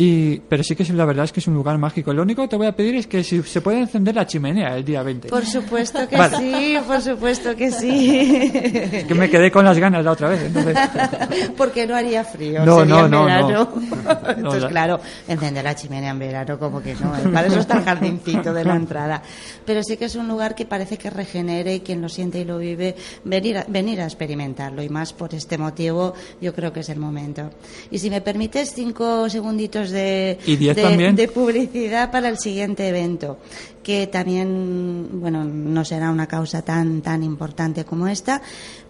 [0.00, 2.12] Y, pero sí que es, la verdad es que es un lugar mágico.
[2.12, 4.76] Lo único que te voy a pedir es que si se puede encender la chimenea
[4.76, 5.28] el día 20.
[5.28, 6.36] Por supuesto que Vale.
[6.36, 8.50] sí, por supuesto que sí.
[8.92, 10.42] Es que me quedé con las ganas la otra vez.
[10.44, 10.76] Entonces,
[11.56, 13.48] Porque no haría frío, No, sería no, en no, verano.
[13.74, 14.30] no.
[14.36, 17.16] Entonces, claro, encender la chimenea en verano, como que no.
[17.16, 17.28] ¿eh?
[17.32, 19.20] Para eso está el jardincito de la entrada.
[19.66, 22.44] Pero sí que es un lugar que parece que regenere y quien lo siente y
[22.44, 24.80] lo vive, venir a, venir a experimentarlo.
[24.80, 27.50] Y más por este motivo, yo creo que es el momento.
[27.90, 33.38] Y si me permites, cinco segunditos de, Y de publicidad para el siguiente evento,
[33.82, 38.42] que también, bueno, no será una causa tan, tan importante como esta,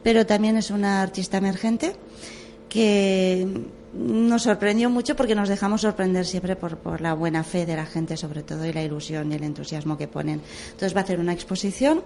[0.03, 1.93] pero también es una artista emergente
[2.69, 3.47] que
[3.95, 7.87] nos sorprendió mucho porque nos dejamos sorprender siempre por, por la buena fe de la
[7.87, 10.41] gente, sobre todo, y la ilusión y el entusiasmo que ponen.
[10.67, 12.03] Entonces va a hacer una exposición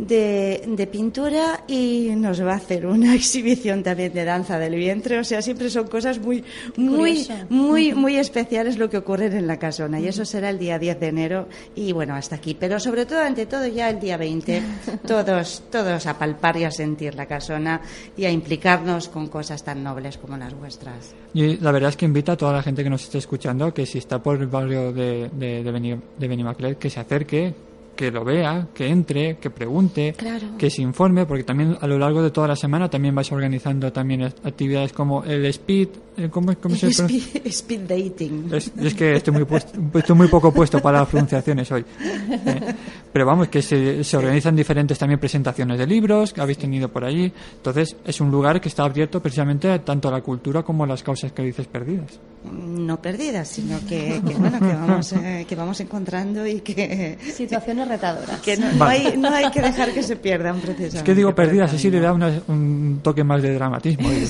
[0.00, 5.18] de, de pintura y nos va a hacer una exhibición también de danza del vientre.
[5.18, 6.42] O sea, siempre son cosas muy,
[6.76, 7.46] muy, Curioso.
[7.50, 10.00] muy, muy especiales lo que ocurre en la casona.
[10.00, 12.56] Y eso será el día 10 de enero y bueno, hasta aquí.
[12.58, 14.62] Pero sobre todo, ante todo, ya el día 20,
[15.06, 17.80] todos, todos a palpar y a sentir la casona
[18.16, 21.14] y a implicarnos con cosas tan nobles como las vuestras.
[21.34, 23.84] Y la verdad es que invita a toda la gente que nos esté escuchando que
[23.86, 27.54] si está por el barrio de, de, de Benimaclet, que se acerque,
[28.00, 30.56] que lo vea, que entre, que pregunte, Claro.
[30.56, 33.92] que se informe, porque también a lo largo de toda la semana también vais organizando
[33.92, 37.04] también actividades como el speed, eh, ¿cómo, cómo se pronuncia?
[37.04, 38.48] Speed, speed dating.
[38.54, 41.84] Es, es que estoy muy, puesto- estoy muy poco puesto para las pronunciaciones hoy.
[42.00, 42.74] Eh,
[43.12, 47.04] pero vamos, que se, se organizan diferentes también presentaciones de libros que habéis tenido por
[47.04, 47.30] allí.
[47.56, 51.02] Entonces, es un lugar que está abierto precisamente tanto a la cultura como a las
[51.02, 52.18] causas que dices perdidas.
[52.50, 57.88] no perdidas, sino que, que, bueno, que vamos, eh, que vamos encontrando y que, Situaciones
[57.90, 58.40] retadoras.
[58.40, 60.98] que no, no hay, no hay que dejar que se pierdan precisamente.
[60.98, 64.08] Es que digo perdidas, así le da una- un toque más de dramatismo.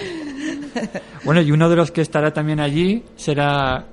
[1.24, 3.84] bueno, y uno de los que estará también allí será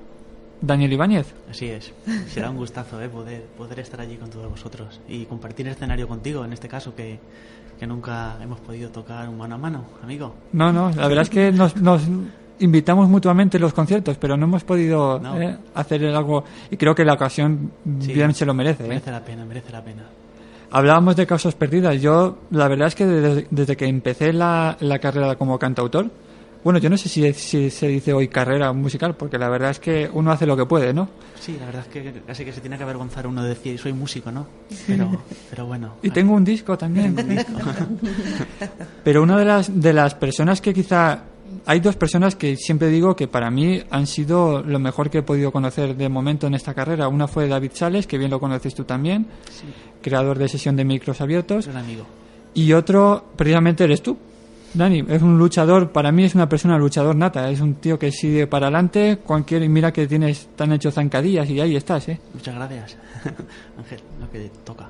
[0.60, 1.26] Daniel Ibáñez.
[1.50, 1.92] Así es.
[2.32, 3.08] Será un gustazo ¿eh?
[3.08, 6.94] poder, poder estar allí con todos vosotros y compartir el escenario contigo, en este caso
[6.94, 7.18] que,
[7.78, 10.34] que nunca hemos podido tocar mano a mano, amigo.
[10.52, 12.02] No, no, la verdad es que nos, nos
[12.60, 15.40] invitamos mutuamente en los conciertos, pero no hemos podido No.
[15.40, 18.12] eh, hacer algo y creo que la ocasión Sí.
[18.12, 18.84] bien se lo merece.
[18.84, 18.88] ¿eh?
[18.88, 20.02] Merece la pena, merece la pena.
[20.70, 22.00] Hablábamos de causas perdidas.
[22.02, 26.10] Yo, la verdad es que desde, desde que empecé la, la carrera como cantautor,
[26.64, 29.78] bueno, yo no sé si, si se dice hoy carrera musical, porque la verdad es
[29.78, 31.08] que uno hace lo que puede, ¿no?
[31.40, 33.92] Sí, la verdad es que casi que se tiene que avergonzar uno de decir soy
[33.94, 34.46] músico, ¿no?
[34.86, 35.94] Pero, pero bueno.
[36.02, 37.14] Y tengo un disco también.
[39.04, 41.22] Pero una de las, de las personas que quizá...
[41.66, 45.22] Hay dos personas que siempre digo que para mí han sido lo mejor que he
[45.22, 47.08] podido conocer de momento en esta carrera.
[47.08, 49.26] Una fue David Sales, que bien lo conoces tú también,
[50.02, 51.66] creador de sesión de micros abiertos.
[51.66, 52.04] Gran amigo.
[52.54, 54.16] Y otro, precisamente eres tú,
[54.74, 55.04] Dani.
[55.08, 57.50] Es un luchador, para mí es una persona luchador nata.
[57.50, 59.18] Es un tío que sigue para adelante.
[59.24, 62.20] Cualquier, mira que tienes tan hecho zancadillas y ahí estás, ¿eh?
[62.34, 62.96] Muchas gracias,
[63.78, 64.88] Ángel, lo que toca.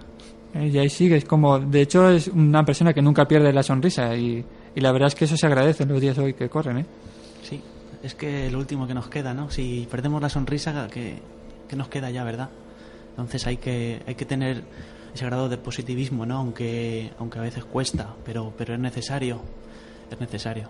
[0.54, 4.16] Eh, Y ahí sigues como, de hecho es una persona que nunca pierde la sonrisa
[4.16, 4.44] y,
[4.78, 6.86] y la verdad es que eso se agradece en los días hoy que corren, ¿eh?
[7.42, 7.60] Sí,
[8.02, 9.50] es que lo último que nos queda, ¿no?
[9.50, 11.18] Si perdemos la sonrisa, que,
[11.68, 12.48] que nos queda ya, ¿verdad?
[13.10, 14.62] Entonces hay que, hay que tener
[15.12, 16.36] ese grado de positivismo, ¿no?
[16.36, 19.40] Aunque, aunque a veces cuesta, pero, pero es necesario.
[20.10, 20.68] Es necesario.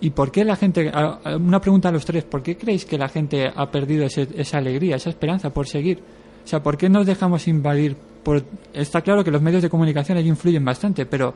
[0.00, 0.90] ¿Y por qué la gente,
[1.38, 4.58] una pregunta a los tres, ¿por qué creéis que la gente ha perdido ese- esa
[4.58, 6.00] alegría, esa esperanza por seguir?
[6.44, 7.96] O sea, ¿por qué nos dejamos invadir?
[8.24, 11.34] Por, está claro que los medios de comunicación allí influyen bastante, pero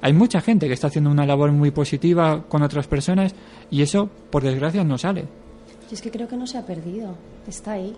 [0.00, 3.34] hay mucha gente que está haciendo una labor muy positiva con otras personas
[3.70, 5.22] y eso, por desgracia, no sale.
[5.22, 7.14] Yo es que creo que no se ha perdido,
[7.46, 7.96] está ahí.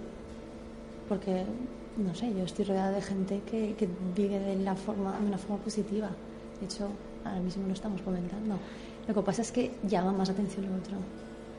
[1.09, 1.45] Porque,
[1.97, 5.39] no sé, yo estoy rodeada de gente que, que vive de, la forma, de una
[5.39, 6.09] forma positiva.
[6.61, 6.89] De hecho,
[7.25, 8.59] ahora mismo lo estamos comentando.
[9.09, 10.97] Lo que pasa es que llama más atención lo otro.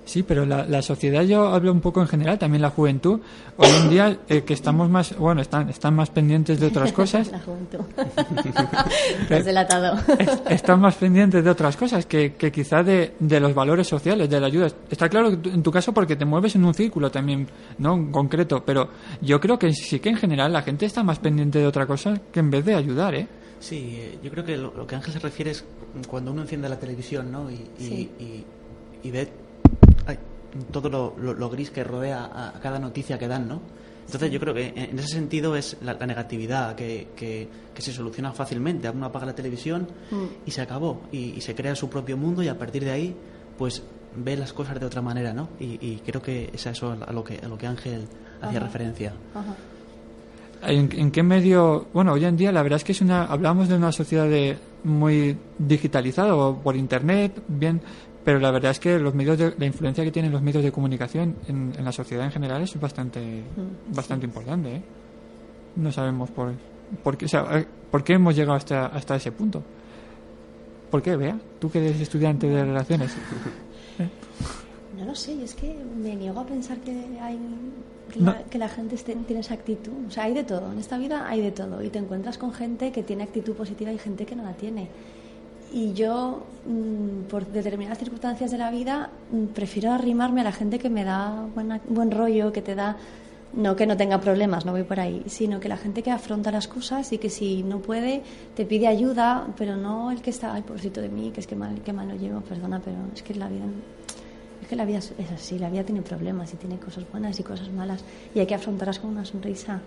[0.04, 3.20] Sí, pero la, la sociedad, yo hablo un poco en general, también la juventud.
[3.58, 7.28] Hoy en día, eh, que estamos más, bueno, están, están más pendientes de otras cosas.
[7.32, 7.80] La juventud.
[9.28, 9.98] Te has delatado.
[10.18, 14.30] es- están más pendientes de otras cosas que, que quizá de, de los valores sociales,
[14.30, 14.68] de la ayuda.
[14.90, 17.94] Está claro que en tu caso porque te mueves en un círculo también, ¿no?
[17.94, 18.90] En concreto, pero
[19.22, 22.20] yo creo que sí que en general la gente está más pendiente de otra cosa
[22.32, 23.28] que en vez de ayudar, ¿eh?
[23.60, 25.64] Sí, eh, yo creo que lo, lo que Ángel se refiere es
[26.08, 27.50] cuando uno enciende la televisión, ¿no?
[27.52, 28.12] Y, y, Sí.
[28.20, 28.46] y-
[29.08, 29.30] y ve
[30.72, 33.62] todo lo, lo- lo gris que rodea a, a cada noticia que dan, ¿no?
[34.06, 37.94] Entonces yo creo que en, ese sentido es la, la negatividad que, que- que se
[37.94, 38.90] soluciona fácilmente.
[38.90, 40.24] Uno apaga la televisión Mm.
[40.46, 41.02] y se acabó.
[41.12, 43.16] Y, y se crea su propio mundo y a partir de ahí,
[43.58, 43.82] pues
[44.16, 45.48] ve las cosas de otra manera, ¿no?
[45.60, 48.06] Y, y creo que es a eso a lo que, a lo que Ángel
[48.42, 49.14] hacía referencia.
[49.34, 49.56] Ajá.
[50.64, 51.88] ¿En, en qué medio?
[51.94, 54.58] Bueno, hoy en día la verdad es que es una, hablamos de una sociedad de-
[54.84, 57.80] muy digitalizada o por internet, bien,
[58.24, 60.72] pero la verdad es que los medios de, la influencia que tienen los medios de
[60.72, 64.82] comunicación en, en la sociedad en general es bastante, Mm, bastante importante, ¿eh?
[65.76, 66.52] No sabemos por,
[67.04, 69.64] por qué, o sea, eh, por qué hemos llegado hasta, hasta ese punto.
[70.90, 71.40] ¿Por qué, Bea?
[71.60, 73.16] Tú que eres estudiante de relaciones.
[74.98, 77.40] No lo sé, es que me niego a pensar que hay
[78.14, 79.94] que la, que la gente esté- tiene esa actitud.
[80.08, 80.72] O sea, hay de todo.
[80.72, 81.82] En esta vida hay de todo.
[81.82, 84.90] Y te encuentras con gente que tiene actitud positiva y gente que no la tiene.
[85.74, 90.80] Y yo, mm, por determinadas circunstancias de la vida, mm, prefiero arrimarme a la gente
[90.80, 92.98] que me da buena- buen rollo, que te da.
[93.54, 96.52] No que no tenga problemas, no voy por ahí, sino que la gente que afronta
[96.52, 98.24] las cosas y que si no puede
[98.56, 101.56] te pide ayuda, pero no el que está, ay, pobrecito de mí, que es que
[101.58, 103.66] mal, que mal lo llevo, perdona, pero es que la vida
[104.62, 107.38] es que la vida es es así, la vida tiene problemas y tiene cosas buenas
[107.42, 109.82] y cosas malas y hay que afrontarlas con una sonrisa.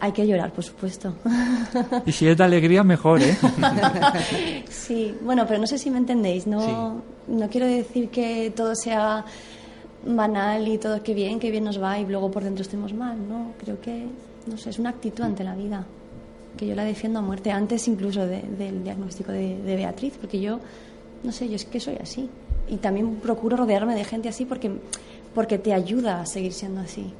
[0.00, 1.14] Hay que llorar, por supuesto.
[2.06, 3.36] Y si es de alegría, mejor, ¿eh?
[4.68, 6.46] sí, bueno, pero no sé si me entendéis.
[6.46, 9.24] No, no quiero decir que todo sea
[10.06, 13.16] banal y todo que bien, que bien nos va y luego por dentro estemos mal.
[13.28, 14.06] No, creo que,
[14.46, 15.84] no sé, es una actitud ante la vida
[16.56, 20.40] que yo la defiendo a muerte, antes incluso de- del diagnóstico de, de Beatriz, porque
[20.40, 20.58] yo,
[21.22, 22.28] no sé, yo es que soy así.
[22.68, 24.70] Y también procuro rodearme de gente así porque,
[25.34, 27.12] porque te ayuda a seguir siendo así.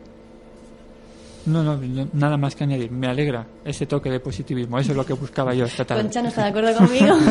[1.48, 2.90] No, no, no, nada más que añadir.
[2.90, 4.78] Me alegra ese toque de positivismo.
[4.78, 6.02] Eso es lo que buscaba yo esta tarde.
[6.02, 7.16] Concha no está de acuerdo conmigo.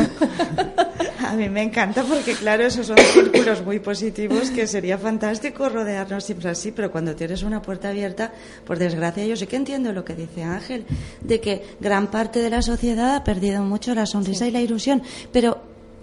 [1.28, 6.24] A mí me encanta porque, claro, esos son círculos muy positivos que sería fantástico rodearnos
[6.24, 8.32] siempre así, pero cuando tienes una puerta abierta,
[8.64, 10.86] por desgracia, yo sí que entiendo lo que dice Ángel,
[11.20, 15.02] de que gran parte de la sociedad ha perdido mucho la sonrisa y la ilusión,
[15.30, 15.60] pero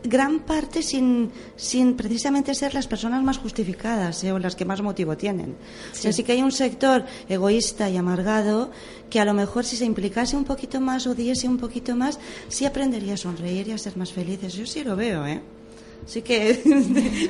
[0.08, 4.32] gran parte sin, sin precisamente ser las personas más justificadas ¿eh?
[4.32, 5.56] o las que más motivo tienen.
[5.91, 8.72] O sea, sí que hay un sector egoísta y amargado
[9.10, 12.20] que a lo mejor si se implicase un poquito más o diese un poquito más,
[12.48, 14.54] sí aprendería a sonreír y a ser más felices.
[14.54, 15.41] Yo sí lo veo, ¿eh?
[16.06, 16.62] Sí que,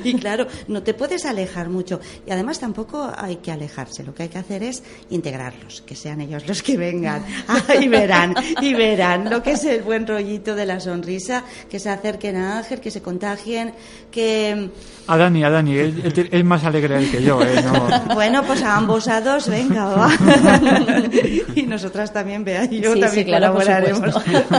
[0.04, 2.00] y claro, no te puedes alejar mucho.
[2.26, 4.02] Y además tampoco hay que alejarse.
[4.04, 7.24] Lo que hay que hacer es integrarlos, que sean ellos los que vengan.
[7.48, 11.78] Ah, y verán, y verán lo que es el buen rollito de la sonrisa, que
[11.78, 13.72] se acerquen a Ángel, que se contagien,
[14.10, 14.70] que,
[15.06, 15.76] A Dani, a Dani.
[15.76, 17.62] Él, es más alegre él que yo, ¿eh?
[17.62, 20.10] No- bueno, pues a ambos a dos, venga, va.
[21.54, 24.14] y nosotras también, vea, yo Sí, también sí, claro, colaboraremos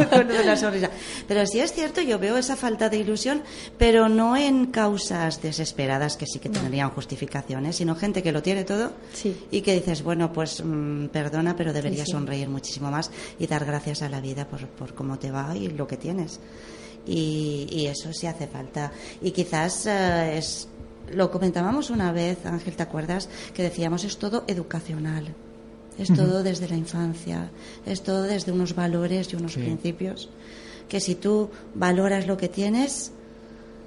[0.09, 0.89] con lo de la sonrisa.
[1.27, 3.41] Pero sí es cierto, yo veo esa falta de ilusión,
[3.77, 8.63] pero no en causas desesperadas que sí que tendrían justificaciones, sino gente que lo tiene
[8.63, 9.35] todo Sí.
[9.51, 12.11] y que dices, bueno, pues mm, perdona, pero deberías sí.
[12.11, 15.67] sonreír muchísimo más y dar gracias a la vida por, por cómo te va y
[15.69, 16.39] lo que tienes.
[17.05, 18.91] Y, y eso sí hace falta.
[19.21, 20.67] Y quizás eh, es.
[21.13, 23.29] Lo comentábamos una vez, Ángel, ¿te acuerdas?
[23.53, 25.33] Que decíamos es todo educacional.
[25.97, 27.49] Es todo desde la infancia.
[27.85, 29.61] Es todo desde unos valores y unos Sí.
[29.61, 30.29] principios.
[30.89, 33.11] Que si tú valoras lo que tienes,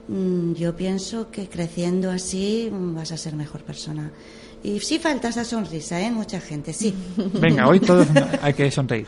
[0.09, 4.11] yo pienso que creciendo así mm, vas a ser mejor persona.
[4.63, 6.11] Y sí falta esa sonrisa, ¿eh?
[6.11, 6.95] Mucha gente, sí.
[7.41, 8.07] Venga, hoy todos
[8.43, 9.07] hay que sonreír.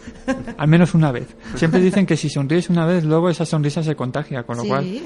[0.56, 1.26] Al menos una vez.
[1.56, 4.68] Siempre dicen que si sonríes una vez, luego esa sonrisa se contagia, con lo Sí.
[4.68, 5.00] cual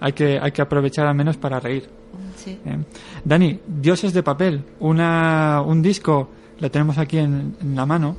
[0.00, 1.88] hay que, hay que aprovechar al menos para reír.
[2.36, 2.56] Sí.
[2.64, 2.78] ¿eh?
[3.24, 6.28] Dani, Dioses de papel, una, un disco,
[6.60, 8.16] lo tenemos aquí en, en la mano,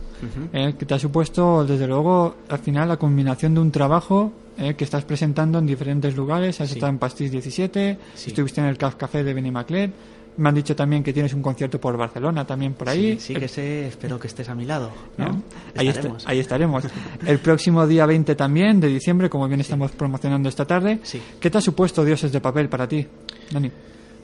[0.51, 4.75] eh, que te ha supuesto, desde luego, al final la combinación de un trabajo eh,
[4.75, 6.59] que estás presentando en diferentes lugares.
[6.61, 6.75] Has Sí.
[6.75, 8.29] estado en Pastis 17, Sí.
[8.29, 9.91] estuviste en el Caf Café de Benimaclet.
[10.37, 13.13] Me han dicho también que tienes un concierto por Barcelona, también por ahí.
[13.19, 14.89] Sí, sí que sé, espero que estés a mi lado.
[15.17, 15.25] ¿no?
[15.27, 15.43] ¿no?
[15.75, 16.27] Ahí, est- Estaremos.
[16.27, 16.83] ahí estaremos.
[17.25, 20.99] El próximo día 20 también de diciembre, como bien estamos promocionando esta tarde.
[21.03, 21.21] Sí.
[21.41, 23.05] ¿Qué te ha supuesto Dioses de Papel para ti,
[23.51, 23.69] Dani?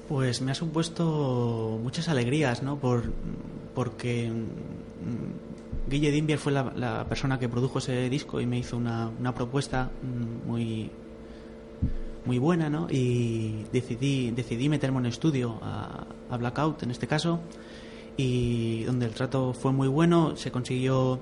[0.08, 2.78] Pues me ha supuesto muchas alegrías, ¿no?
[2.78, 3.04] Por,
[3.74, 4.32] porque
[5.88, 9.92] Guille Dimbier fue la, la persona que produjo ese disco y me hizo una, propuesta
[10.02, 10.92] mm, muy
[12.26, 12.88] muy buena, ¿no?
[12.90, 17.40] Y decidí, decidí meterme en estudio a, a Blackout, en este caso,
[18.18, 21.20] y donde el trato fue muy bueno, se consiguió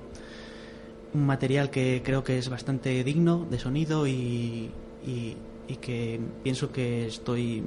[1.12, 4.70] un material que creo que es bastante digno de sonido y,
[5.06, 5.36] y,
[5.68, 7.62] y que pienso que estoy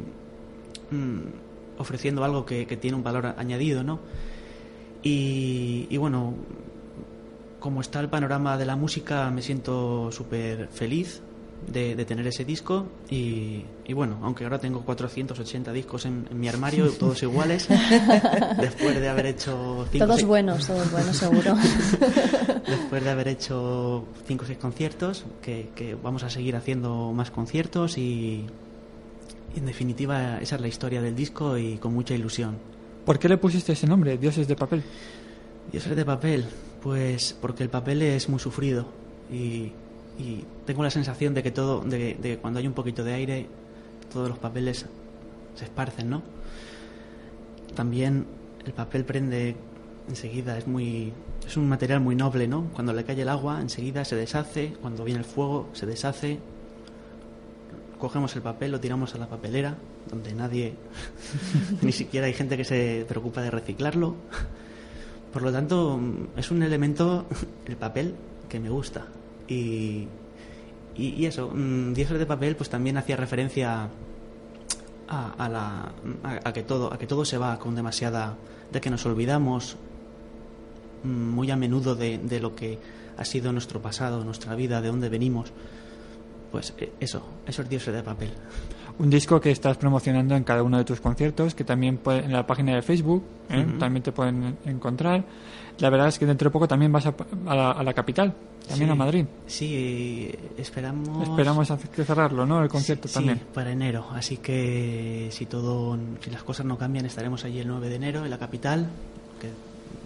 [0.89, 3.99] mm, ofreciendo algo que, que tiene un valor añadido, ¿no?
[5.03, 6.33] Y, y bueno,
[7.59, 11.21] como está el panorama de la música, me siento súper feliz
[11.71, 16.39] de, de tener ese disco y, y bueno, aunque ahora tengo 480 discos en, en
[16.39, 17.67] mi armario, todos iguales,
[18.59, 21.55] después de haber hecho cinco, Todos seis- buenos, todos buenos, seguro.
[22.67, 27.31] después de haber hecho cinco o seis conciertos, que, que vamos a seguir haciendo más
[27.31, 28.45] conciertos y
[29.55, 32.57] en definitiva esa es la historia del disco y con mucha ilusión.
[33.05, 34.83] ¿Por qué le pusiste ese nombre, Dioses de Papel?
[35.71, 36.45] Dioses de papel,
[36.87, 38.85] pues porque el papel es muy sufrido
[39.29, 39.73] y,
[40.65, 43.45] tengo la sensación de que todo, de, de que cuando hay un poquito de aire,
[44.11, 44.85] todos los papeles
[45.53, 46.23] se esparcen, ¿no?
[47.75, 48.25] También
[48.65, 49.57] el papel prende
[50.07, 51.11] enseguida, es muy,
[51.45, 52.69] es un material muy noble, ¿no?
[52.73, 56.39] Cuando le cae el agua, enseguida se deshace, cuando viene el fuego, se deshace.
[57.99, 59.75] Cogemos el papel, lo tiramos a la papelera,
[60.09, 60.75] donde nadie,
[61.81, 64.15] ni siquiera hay gente que se preocupa de reciclarlo.
[65.37, 65.99] Por lo tanto,
[66.35, 67.27] es un elemento,
[67.67, 68.15] el papel,
[68.49, 69.05] que me gusta.
[69.47, 70.07] Y,
[70.95, 73.87] y, y eso, mm, Dioses de papel, pues también hacía referencia
[75.07, 75.91] a, a la,
[76.43, 78.35] a, que todo, a que todo se va con demasiada,
[78.71, 79.77] de que nos olvidamos
[81.03, 82.79] mm, muy a menudo de, de lo que
[83.15, 85.53] ha sido nuestro pasado, nuestra vida, de dónde venimos.
[86.51, 88.31] Pues eh, eso, esos dioses de papel.
[88.99, 92.33] Un disco que estás promocionando en cada uno de tus conciertos, que también puede- en
[92.33, 93.65] la página de Facebook ¿eh?
[93.79, 95.23] También te pueden encontrar.
[95.79, 97.13] La verdad es que dentro de poco también vas a,
[97.45, 98.33] a la, a la capital,
[98.67, 99.25] también Sí, a Madrid.
[99.45, 101.29] Sí, esperamos.
[101.29, 102.63] Esperamos hacer- que cerrarlo, ¿no?
[102.63, 103.37] El concierto Sí, también.
[103.37, 104.07] Sí, para enero.
[104.13, 108.23] Así que si todo, si las cosas no cambian, estaremos allí el 9 de enero
[108.25, 108.87] en la capital,
[109.39, 109.49] que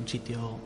[0.01, 0.57] un sitio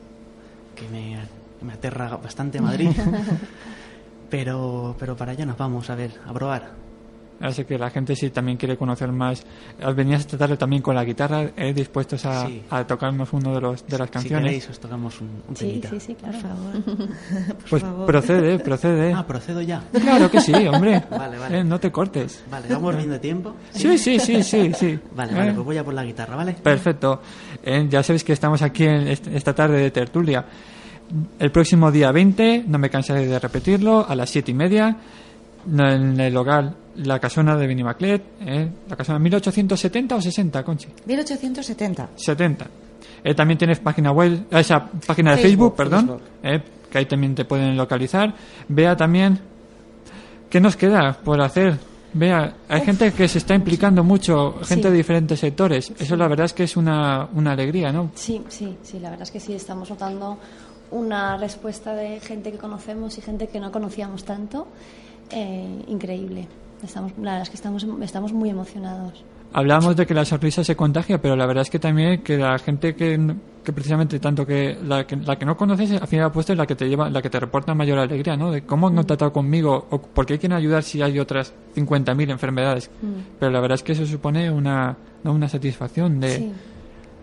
[0.74, 1.16] que me,
[1.62, 2.90] me aterra bastante Madrid.
[4.30, 6.72] pero, pero para allá nos vamos a ver, a probar.
[7.38, 9.44] Así que la gente si también quiere conocer más.
[9.94, 11.74] Venías esta tarde también con la guitarra, ¿eh?
[11.74, 12.62] dispuestos a, Sí.
[12.70, 14.44] a tocarnos uno de los de las Si canciones.
[14.44, 16.38] queréis, os tocamos un, un Sí, sí, sí, claro.
[16.38, 17.06] Por favor.
[17.46, 18.06] Por Pues favor.
[18.06, 19.12] procede, procede.
[19.12, 19.82] Ah, procedo ya.
[19.92, 21.02] Claro que sí, hombre.
[21.10, 21.58] Vale, vale.
[21.58, 22.42] Eh, no te cortes.
[22.50, 23.54] Vale, vamos bien de tiempo.
[23.70, 24.98] Sí, sí, sí, sí, sí.
[25.14, 26.54] Vale, Eh, vale, pues voy a por la guitarra, ¿vale?
[26.54, 27.20] Perfecto.
[27.62, 30.44] Eh, ya sabéis que estamos aquí en est- esta tarde de tertulia.
[31.38, 34.96] El próximo día 20, no me cansaré de repetirlo, a las 7 y media,
[35.66, 38.22] en el local La Casona de Benimaclet.
[38.40, 40.88] Eh, la Casona 1870 o 60, Conchi.
[41.06, 42.10] 1870.
[42.16, 42.66] 70.
[43.24, 46.22] Eh, también tienes página web, esa página de Facebook, Facebook, perdón, Facebook.
[46.42, 48.32] eh, que ahí también te pueden localizar.
[48.68, 49.38] Vea también
[50.48, 51.76] qué nos queda por hacer.
[52.12, 54.90] Vea, hay gente que se está implicando mucho, gente Sí.
[54.90, 55.92] de diferentes sectores.
[55.98, 58.10] Eso la verdad es que es una, una alegría, ¿no?
[58.14, 60.38] Sí, sí, sí, la verdad es que sí, estamos notando
[60.92, 64.68] una respuesta de gente que conocemos y gente que no conocíamos tanto.
[65.30, 66.46] Eh, increíble.
[66.82, 69.24] Estamos, la verdad es que estamos, estamos muy emocionados.
[69.52, 72.58] Hablamos de que la sonrisa se contagia, pero la verdad es que también que la
[72.58, 76.50] gente que, que precisamente tanto que la, que la que no conoces, al final pues
[76.50, 78.50] es la que te lleva, la que te reporta mayor alegría, ¿no?
[78.50, 82.90] De cómo han tratado conmigo o por qué quieren ayudar si hay otras 50.000 enfermedades.
[83.00, 83.36] Mm.
[83.38, 85.32] Pero la verdad es que eso supone una, ¿no?
[85.32, 86.52] una satisfacción de, Sí,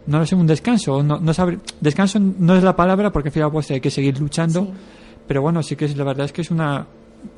[0.08, 1.04] no lo sé, un descanso.
[1.04, 4.20] No, no saber, descanso no es la palabra porque al final pues hay que seguir
[4.20, 4.72] luchando, Sí.
[5.28, 6.88] pero bueno, sí que es, la verdad es que es una,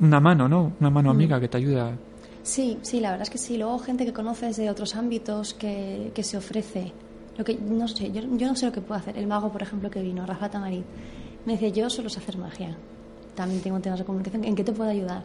[0.00, 0.72] una mano, ¿no?
[0.80, 1.92] Una mano amiga que te ayuda.
[2.42, 3.56] sí, sí, la verdad es que sí.
[3.56, 6.92] Luego gente que conoces de otros ámbitos que, que se ofrece.
[7.36, 9.16] Lo que, no sé, yo, yo no sé lo que puedo hacer.
[9.18, 10.84] El mago, por ejemplo, que vino, Rafa Tamarit,
[11.44, 12.76] me dice, yo solo sé hacer magia.
[13.34, 14.44] También tengo temas de comunicación.
[14.44, 15.22] ¿En qué te puedo ayudar?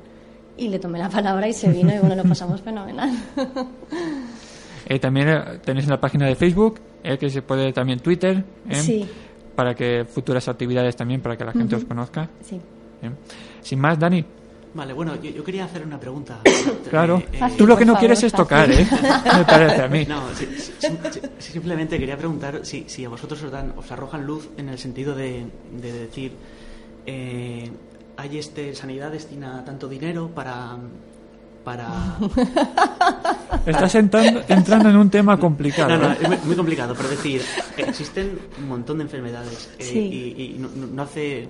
[0.57, 3.09] Y le tomé la palabra y se vino y bueno, lo pasamos fenomenal.
[4.87, 8.43] Eh, también eh, tenéis en la página de Facebook, eh, que se puede también Twitter,
[8.69, 9.07] eh, Sí,
[9.55, 12.29] para que futuras actividades también, para que la gente os conozca.
[12.41, 12.59] sí.
[13.61, 14.23] Sin más, Dani,
[14.73, 16.39] Vale, bueno, yo, yo quería hacer una pregunta.
[16.89, 18.87] claro, Eh, eh, Fácil, tú lo que no favor, quieres es tocar, ¿eh?
[19.37, 20.05] Me parece a mí.
[20.07, 20.21] No,
[21.39, 25.13] simplemente quería preguntar si, si a vosotros os, dan, os arrojan luz en el sentido
[25.15, 25.45] de,
[25.81, 26.31] de decir,
[27.05, 27.69] eh,
[28.17, 30.77] hay este, sanidad destina tanto dinero para...
[31.65, 32.17] para...
[33.65, 35.89] Estás entrando, entrando en un tema complicado.
[35.89, 36.17] No, no, ¿eh?
[36.21, 37.41] es muy, complicado, pero decir,
[37.77, 39.99] existen un montón de enfermedades eh, Sí.
[40.37, 41.47] y, y no, no- no hace,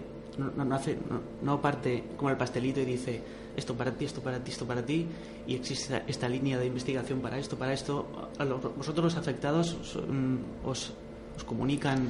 [0.49, 3.21] no, no hace, no, no parte como el pastelito y dice
[3.55, 5.05] esto para ti, esto para ti, esto para ti
[5.47, 8.29] y existe esta línea de investigación para esto, para esto.
[8.37, 10.37] A los- vosotros los afectados os, mm,
[10.67, 10.93] os,
[11.37, 12.09] os comunican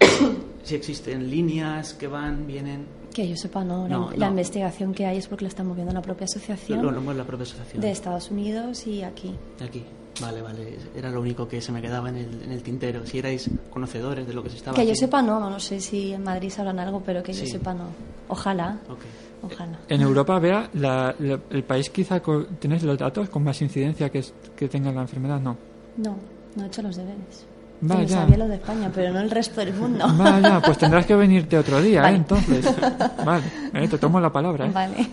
[0.64, 2.86] si existen líneas que van, vienen.
[3.12, 3.86] Que yo sepa, no.
[3.88, 4.32] La, No, la no.
[4.32, 7.26] investigación que hay es porque la está moviendo la propia asociación Lo, lo mueve la
[7.26, 7.80] propia asociación.
[7.82, 9.34] de Estados Unidos y aquí.
[9.62, 9.84] Aquí.
[10.20, 10.76] Vale, vale.
[10.94, 13.04] Era lo único que se me quedaba en el, en el tintero.
[13.06, 15.16] Si erais conocedores de lo que se estaba Que yo haciendo.
[15.18, 15.50] sepa, no.
[15.50, 17.50] No sé si en Madrid sabrán algo, pero que yo Sí.
[17.50, 17.84] sepa, no.
[18.28, 18.78] Ojalá.
[18.88, 19.00] Ok.
[19.44, 19.78] Ojalá.
[19.88, 24.08] En Europa, vea, la- la- el país quizá, co- ¿tienes los datos con más incidencia
[24.10, 25.40] que, es- que tenga la enfermedad?
[25.40, 25.56] No.
[25.96, 26.16] No,
[26.56, 27.46] no he hecho los deberes.
[27.80, 28.06] Vaya.
[28.08, 30.06] Sabía lo de España, pero no el resto del mundo.
[30.16, 32.02] Vaya, pues tendrás que venirte otro día, ¿eh?
[32.02, 32.16] Vale.
[32.18, 32.64] Entonces.
[33.24, 33.42] Vale,
[33.74, 34.70] eh, te tomo la palabra, ¿eh?
[34.72, 35.08] Vale.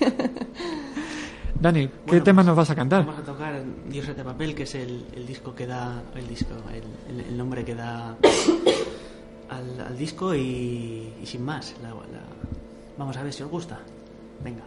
[1.59, 3.05] Dani, ¿qué Bueno, tema pues, nos vas a cantar?
[3.05, 6.01] Vamos a tocar Dioses de papel, que es el, el disco que da.
[6.15, 6.53] El disco,
[7.09, 8.15] el, nombre que da
[9.49, 11.75] al, al disco y, y sin más.
[11.81, 11.95] la- la-
[12.97, 13.79] vamos a ver si os gusta.
[14.43, 14.63] Venga.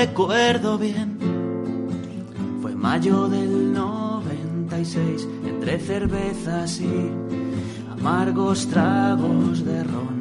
[0.00, 1.18] Recuerdo bien.
[2.62, 7.10] Fue mayo del 96, entre cervezas y
[7.90, 10.18] amargos tragos de ron.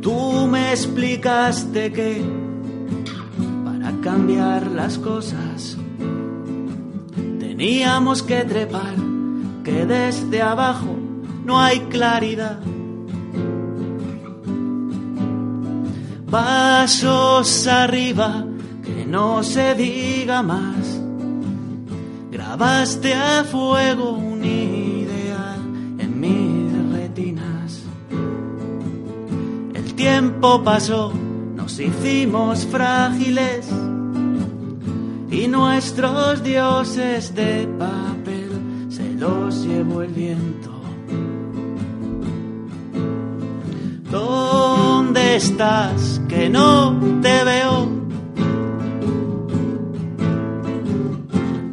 [0.00, 2.22] Tú me explicaste que
[3.64, 5.76] para cambiar las cosas
[7.40, 8.94] teníamos que trepar,
[9.64, 10.94] que desde abajo
[11.44, 12.60] no hay claridad.
[16.32, 18.42] Pasos arriba,
[18.82, 20.98] que no se diga más.
[22.30, 25.60] Grabaste a fuego un ideal
[25.98, 27.82] en mis retinas.
[29.74, 31.12] El tiempo pasó,
[31.54, 33.68] nos hicimos frágiles
[35.30, 40.70] y nuestros dioses de papel se los llevó el viento.
[44.10, 46.11] ¿Dónde estás?
[46.32, 47.86] Que no te veo.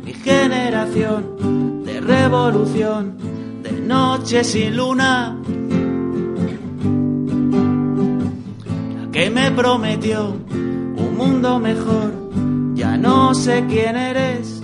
[0.03, 3.18] Mi generación de revolución,
[3.64, 5.38] de noche sin luna.
[8.97, 12.12] La que me prometió un mundo mejor,
[12.76, 14.59] ya no sé quién eres.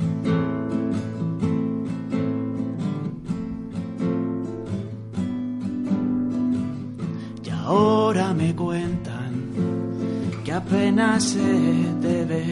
[10.68, 12.46] Apenas se te ve,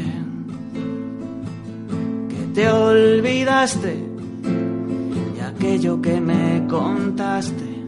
[2.29, 3.97] que te olvidaste
[5.35, 7.85] de aquello que me contaste,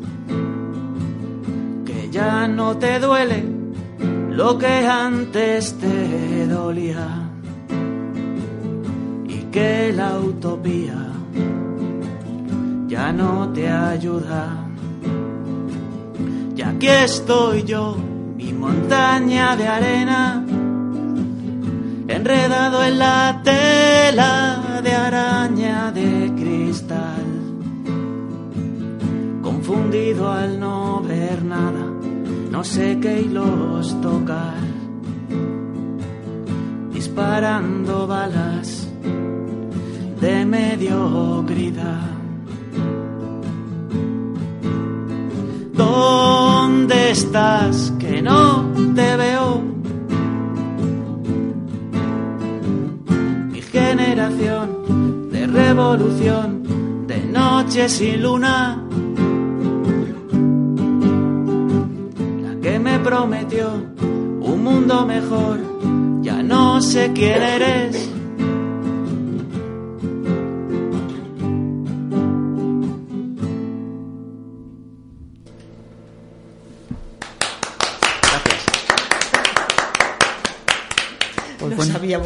[1.85, 3.43] que ya no te duele
[4.31, 7.21] lo que antes te dolía.
[9.27, 11.11] Y que la utopía
[12.87, 14.67] ya no te ayuda.
[16.55, 17.95] Y aquí estoy yo,
[18.65, 20.43] montaña de arena,
[22.07, 27.27] enredado en la tela de araña de cristal,
[29.43, 31.85] confundido al no ver nada,
[32.49, 34.63] no sé qué hilos tocar,
[36.91, 38.87] disparando balas
[40.21, 42.09] de mediocridad.
[45.73, 47.94] ¿Dónde estás?
[48.95, 49.61] Te veo.
[53.51, 58.81] Mi generación de revolución, de noche sin luna.
[62.41, 63.73] La que me prometió
[64.41, 65.59] un mundo mejor,
[66.21, 68.14] ya no sé quién eres.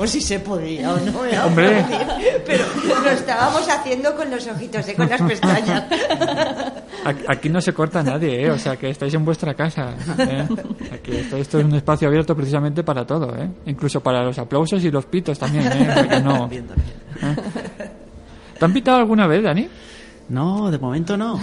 [0.09, 1.25] Si se podía o no.
[1.25, 1.39] ¿eh?
[1.45, 1.85] Hombre.
[2.45, 2.65] Pero
[3.03, 4.95] lo estábamos haciendo con los ojitos, ¿eh?
[4.95, 5.83] con las pestañas.
[7.27, 8.51] Aquí- no se corta nadie, ¿eh?
[8.51, 9.93] O sea, que estáis en vuestra casa.
[10.17, 10.45] ¿eh?
[10.93, 13.49] Aquí esto, esto es un espacio abierto precisamente para todo, ¿eh?
[13.67, 15.89] Incluso para los aplausos y los pitos también, ¿eh?
[15.95, 16.47] Porque no.
[16.47, 17.35] Bien, también.
[18.59, 19.67] ¿Te han pitado alguna vez, Dani?
[20.29, 21.39] No, de momento no.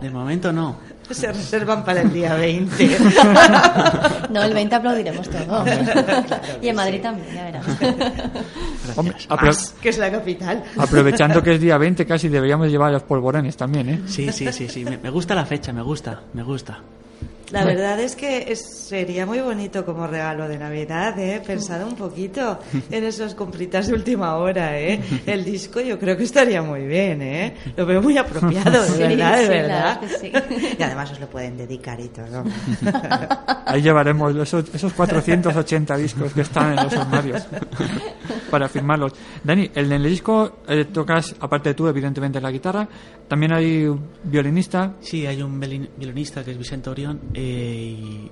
[0.00, 0.76] De momento no.
[1.10, 2.96] Se reservan para el día 20.
[4.30, 5.64] No, el 20 aplaudiremos todo.
[6.62, 7.66] y en Madrid también, ya verás.
[8.96, 9.16] Hombre,
[9.82, 10.62] que es la capital.
[10.78, 14.00] aprovechando que es día 20, casi deberíamos llevar los polvorones también, ¿eh?
[14.06, 14.84] Sí, sí, sí, sí.
[14.84, 16.78] Me gusta la fecha, me gusta, me gusta.
[17.52, 21.42] La verdad es que es- sería muy bonito como regalo de Navidad, ¿eh?
[21.46, 22.58] Pensado un poquito
[22.90, 25.00] en esas compritas de última hora, ¿eh?
[25.26, 27.54] El disco yo creo que estaría muy bien, ¿eh?
[27.76, 30.00] Lo veo muy apropiado, de Sí, verdad, de sí, verdad.
[30.00, 30.32] que sí.
[30.78, 32.44] Y además os lo pueden dedicar y todo.
[33.66, 37.46] Ahí llevaremos esos, esos 480 discos que están en los armarios
[38.50, 39.12] para firmarlos.
[39.44, 42.88] Dani, en el disco eh, tocas, aparte de tú, evidentemente, la guitarra.
[43.28, 44.94] También hay un violinista.
[45.00, 48.30] Sí, hay un violin- violinista que es Vicente Orión eh,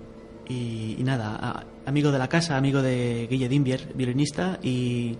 [0.48, 5.16] y, y- y nada, a- amigo de la casa, amigo de Guille Dimbier, violinista, y,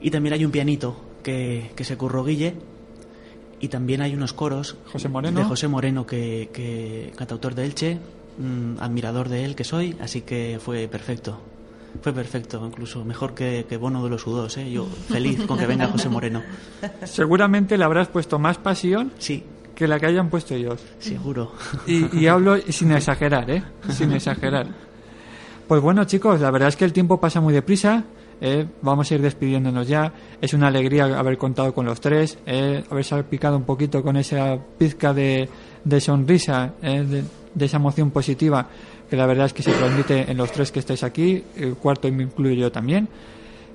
[0.00, 2.54] y también hay un pianito que, que se curró Guille,
[3.60, 5.38] y también hay unos coros José Moreno.
[5.40, 7.98] de José Moreno, que, que cantautor de Elche,
[8.38, 11.40] mm, admirador de él que soy, así que fue perfecto.
[12.02, 14.70] Fue perfecto, incluso mejor que, que Bono de los U2, ¿eh?
[14.70, 16.42] yo feliz con que venga José Moreno.
[17.04, 19.42] Seguramente le habrás puesto más pasión Sí,
[19.76, 20.80] que la que hayan puesto ellos.
[20.98, 21.52] seguro.
[21.86, 23.62] Y, y hablo sin exagerar, ¿eh?
[23.90, 24.66] Sin exagerar.
[25.68, 28.04] Pues bueno, chicos, la verdad es que el tiempo pasa muy deprisa.
[28.40, 28.66] ¿eh?
[28.82, 30.12] Vamos a ir despidiéndonos ya.
[30.40, 32.82] Es una alegría haber contado con los tres, ¿eh?
[32.90, 35.48] haber salpicado un poquito con esa pizca de,
[35.84, 37.04] de sonrisa, ¿eh?
[37.04, 37.24] de,
[37.54, 38.66] de esa emoción positiva
[39.08, 41.44] que la verdad es que se transmite en los tres que estáis aquí.
[41.56, 43.08] El cuarto me incluyo yo también.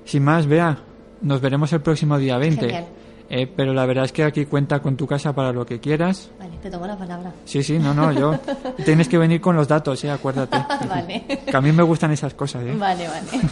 [0.04, 0.78] Sin más, vea,
[1.22, 2.60] nos veremos el próximo día 20.
[2.60, 2.86] Genial.
[3.28, 3.46] ¿Eh?
[3.46, 6.30] pero la verdad es que aquí cuenta con tu casa para lo que quieras.
[6.38, 7.32] Vale, te tomo la palabra.
[7.44, 8.38] Sí, sí, no, no, yo.
[8.84, 10.10] Tienes que venir con los datos, ¿eh?
[10.10, 10.58] Acuérdate.
[10.88, 11.24] vale.
[11.46, 12.74] Que a mí me gustan esas cosas, ¿eh?
[12.76, 13.26] Vale, vale.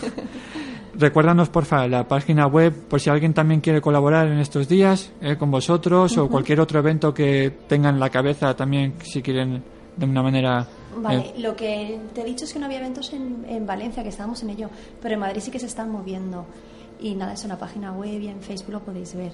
[0.94, 5.36] Recuérdanos, porfa, la página web, por si alguien también quiere colaborar en estos días ¿eh?
[5.36, 9.62] con vosotros o cualquier otro evento que tengan en la cabeza también, si quieren,
[9.96, 10.66] de una manera.
[10.96, 14.02] Vale, eh, lo que te he dicho es que no había eventos en, en Valencia,
[14.02, 14.68] que estábamos en ello,
[15.00, 16.44] pero en Madrid sí que se están moviendo.
[17.00, 19.32] Y nada, es una página web y en Facebook lo podéis ver.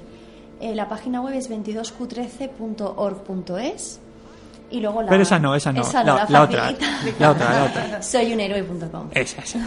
[0.60, 4.00] Eh, la página web es 22q13.org.es
[4.70, 5.08] y luego la...
[5.10, 5.82] Pero esa no, esa no.
[5.82, 6.72] Esa La- no, la otra,
[7.18, 8.02] la otra, la otra.
[8.02, 9.08] Soyunhéroe.com.
[9.12, 9.58] Esa, esa.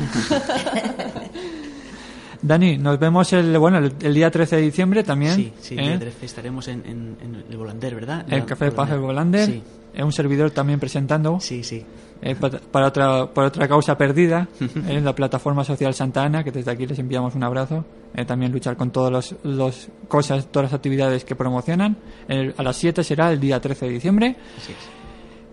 [2.41, 5.35] Dani, nos vemos el, bueno, el, el día 13 de diciembre también.
[5.35, 5.87] Sí, sí, el ¿eh?
[5.89, 8.25] día 13 estaremos en, en- en el Volander, ¿verdad?
[8.29, 9.45] El Café de Paz del Volander.
[9.45, 9.61] Sí,
[9.93, 11.39] eh, un servidor también presentando.
[11.39, 11.85] sí, sí.
[12.21, 14.47] Eh, pa- para otra por otra causa perdida
[14.87, 18.51] en la plataforma social Santa Ana que desde aquí les enviamos un abrazo Eh, también
[18.51, 21.95] luchar con todas las los cosas todas las actividades que promocionan
[22.27, 24.77] El- a las 7 será el día 13 de diciembre Así es.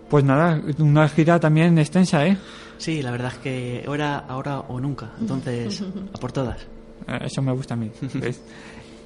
[0.08, 2.36] pues nada una gira también extensa eh
[2.78, 5.12] Sí, la verdad es que ahora, ahora o nunca.
[5.18, 6.60] Entonces, a por todas.
[7.08, 8.40] Eh, eso me gusta a mí ¿ves?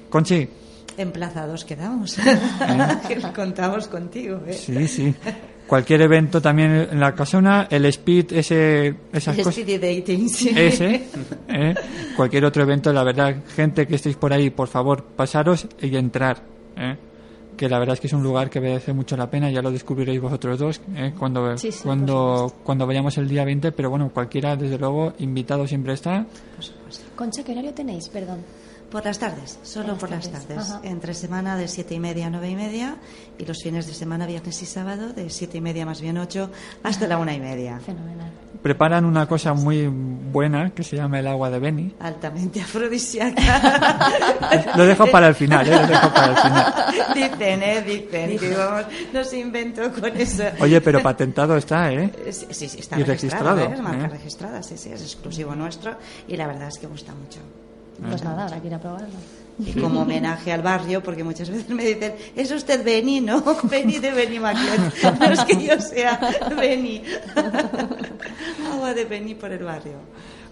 [0.09, 0.47] Conchi
[0.97, 2.17] Emplazados quedamos.
[3.07, 4.53] Que Contamos contigo, ¿eh?
[4.53, 5.15] sí sí
[5.71, 10.51] cualquier evento también en la casona el speed ese esas El cosas speedy dating, sí.
[10.53, 11.07] ese,
[11.47, 11.73] ¿eh?
[12.13, 16.43] cualquier otro evento, la verdad, gente que estéis por ahí, por favor, pasaros y entrar,
[16.75, 16.97] ¿eh?
[17.55, 19.71] que la verdad es que es un lugar que merece mucho la pena, ya lo
[19.71, 21.13] descubriréis vosotros dos ¿eh?
[21.17, 25.13] cuando, Sí, sí, por cuando, cuando vayamos el día 20, pero bueno, cualquiera, desde luego,
[25.19, 26.25] invitado siempre está.
[26.53, 27.05] Por supuesto.
[27.15, 28.09] Concha, ¿qué horario tenéis?
[28.09, 28.39] Perdón.
[28.91, 30.75] Por las tardes, solo Por por las tardes.
[30.83, 32.97] Entre semana de siete y media a nueve y media
[33.37, 36.49] y los fines de semana, viernes y sábado, de siete y media más bien ocho
[36.83, 37.79] hasta la una y media.
[37.79, 38.29] Fenomenal.
[38.61, 41.95] Preparan una cosa muy buena que se llama el agua de Beni.
[42.01, 44.11] Altamente afrodisíaca.
[44.75, 45.71] Lo dejo para el final, ¿eh?
[45.71, 46.73] lo dejo para el final.
[47.15, 48.27] dicen, ¿eh?
[48.27, 50.43] Dicen vamos, no se inventó con eso.
[50.59, 52.11] Oye, pero patentado está, ¿eh?
[52.31, 53.73] Sí, sí, sí, está Y registrado, registrado, ¿eh?
[53.73, 54.09] es marca ¿eh?
[54.09, 55.95] registrada, sí, sí, es exclusivo nuestro
[56.27, 57.39] y la verdad es que gusta mucho.
[58.09, 59.07] Pues nada, ahora quiero probarlo.
[59.59, 63.21] Y como homenaje al barrio, porque muchas veces me dicen, ¿es usted Beni?
[63.21, 64.79] No, Beni de Beni Maclet.
[65.19, 66.19] No es que yo sea
[66.57, 67.03] Beni.
[68.73, 69.93] Agua de Beni por el barrio.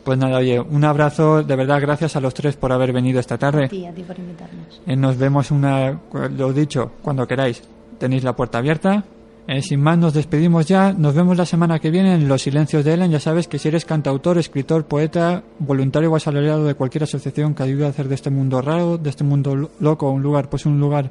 [0.04, 3.38] Pues nada, oye, un abrazo, de verdad, gracias a los tres por haber venido esta
[3.38, 3.66] tarde.
[3.66, 4.82] A ti, a ti por invitarnos.
[4.86, 6.00] Eh, Nos vemos una,
[6.38, 7.62] lo dicho, cuando queráis.
[7.98, 9.04] Tenéis la puerta abierta.
[9.52, 10.94] Eh, sin más, nos despedimos ya.
[10.94, 13.10] Nos vemos la semana que viene en Los Silencios de Ellen.
[13.10, 17.64] Ya sabes que si eres cantautor, escritor, poeta, voluntario o asalariado de cualquier asociación que
[17.64, 20.68] ayude a hacer de este mundo raro, de este mundo lo- loco, un lugar, pues
[20.68, 21.10] un lugar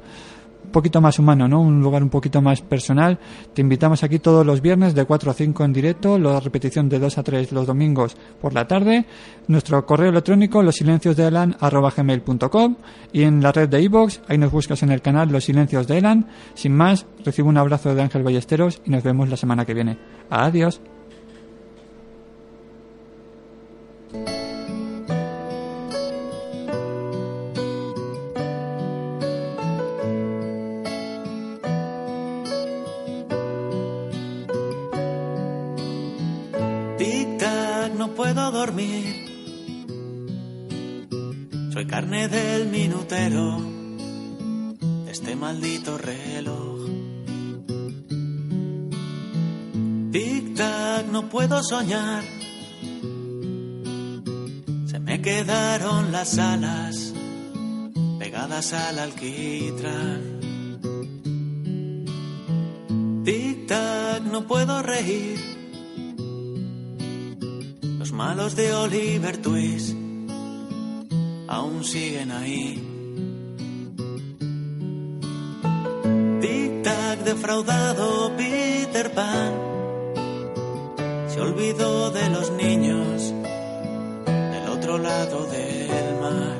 [0.69, 1.61] poquito más humano, ¿no?
[1.61, 3.19] Un lugar un poquito más personal.
[3.53, 6.99] Te invitamos aquí todos los viernes de 4 a 5 en directo, la repetición de
[6.99, 9.05] 2 a 3 los domingos por la tarde.
[9.47, 12.75] Nuestro correo electrónico losilenciosdeelan@gmail.com
[13.11, 15.97] y en la red de iVoox, ahí nos buscas en el canal Los Silencios de
[15.97, 16.27] Elan.
[16.53, 19.97] Sin más, recibo un abrazo de Ángel Ballesteros y nos vemos la semana que viene.
[20.29, 20.81] Adiós.
[38.19, 39.15] Puedo dormir.
[41.71, 43.61] Soy carne del minutero,
[45.05, 46.79] de este maldito reloj.
[50.11, 51.05] Tic-tac.
[51.09, 52.25] no puedo soñar.
[54.91, 57.13] Se me quedaron las alas
[58.19, 60.21] pegadas al alquitrán.
[63.23, 65.58] Tic tac, no puedo reír.
[68.09, 69.95] Los malos de Oliver Twist
[71.47, 72.83] aún siguen ahí.
[76.41, 79.53] Tic tac, defraudado Peter Pan.
[81.27, 83.31] Se olvidó de los niños
[84.25, 86.57] del otro lado del mar.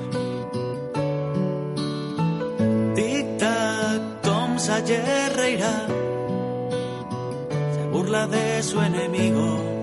[2.94, 5.88] Tic tac, Tom Sayer reirá.
[7.74, 9.79] Se burla de su enemigo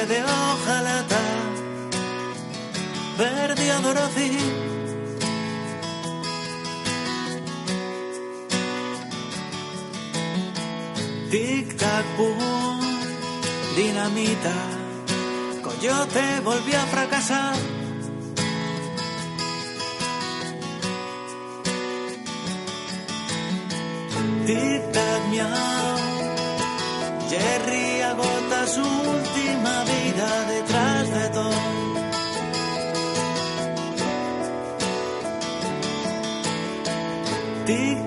[0.00, 1.20] hombre de hojalata,
[3.18, 4.38] verde a Dorothy.
[11.30, 12.80] Tic tac, boom,
[13.76, 14.54] dinamita,
[15.62, 17.54] coyote volvió a fracasar.
[24.46, 25.99] Tic tac, miau.
[27.30, 31.60] Jerry agota su última vida detrás de todo.
[37.66, 37.98] Tic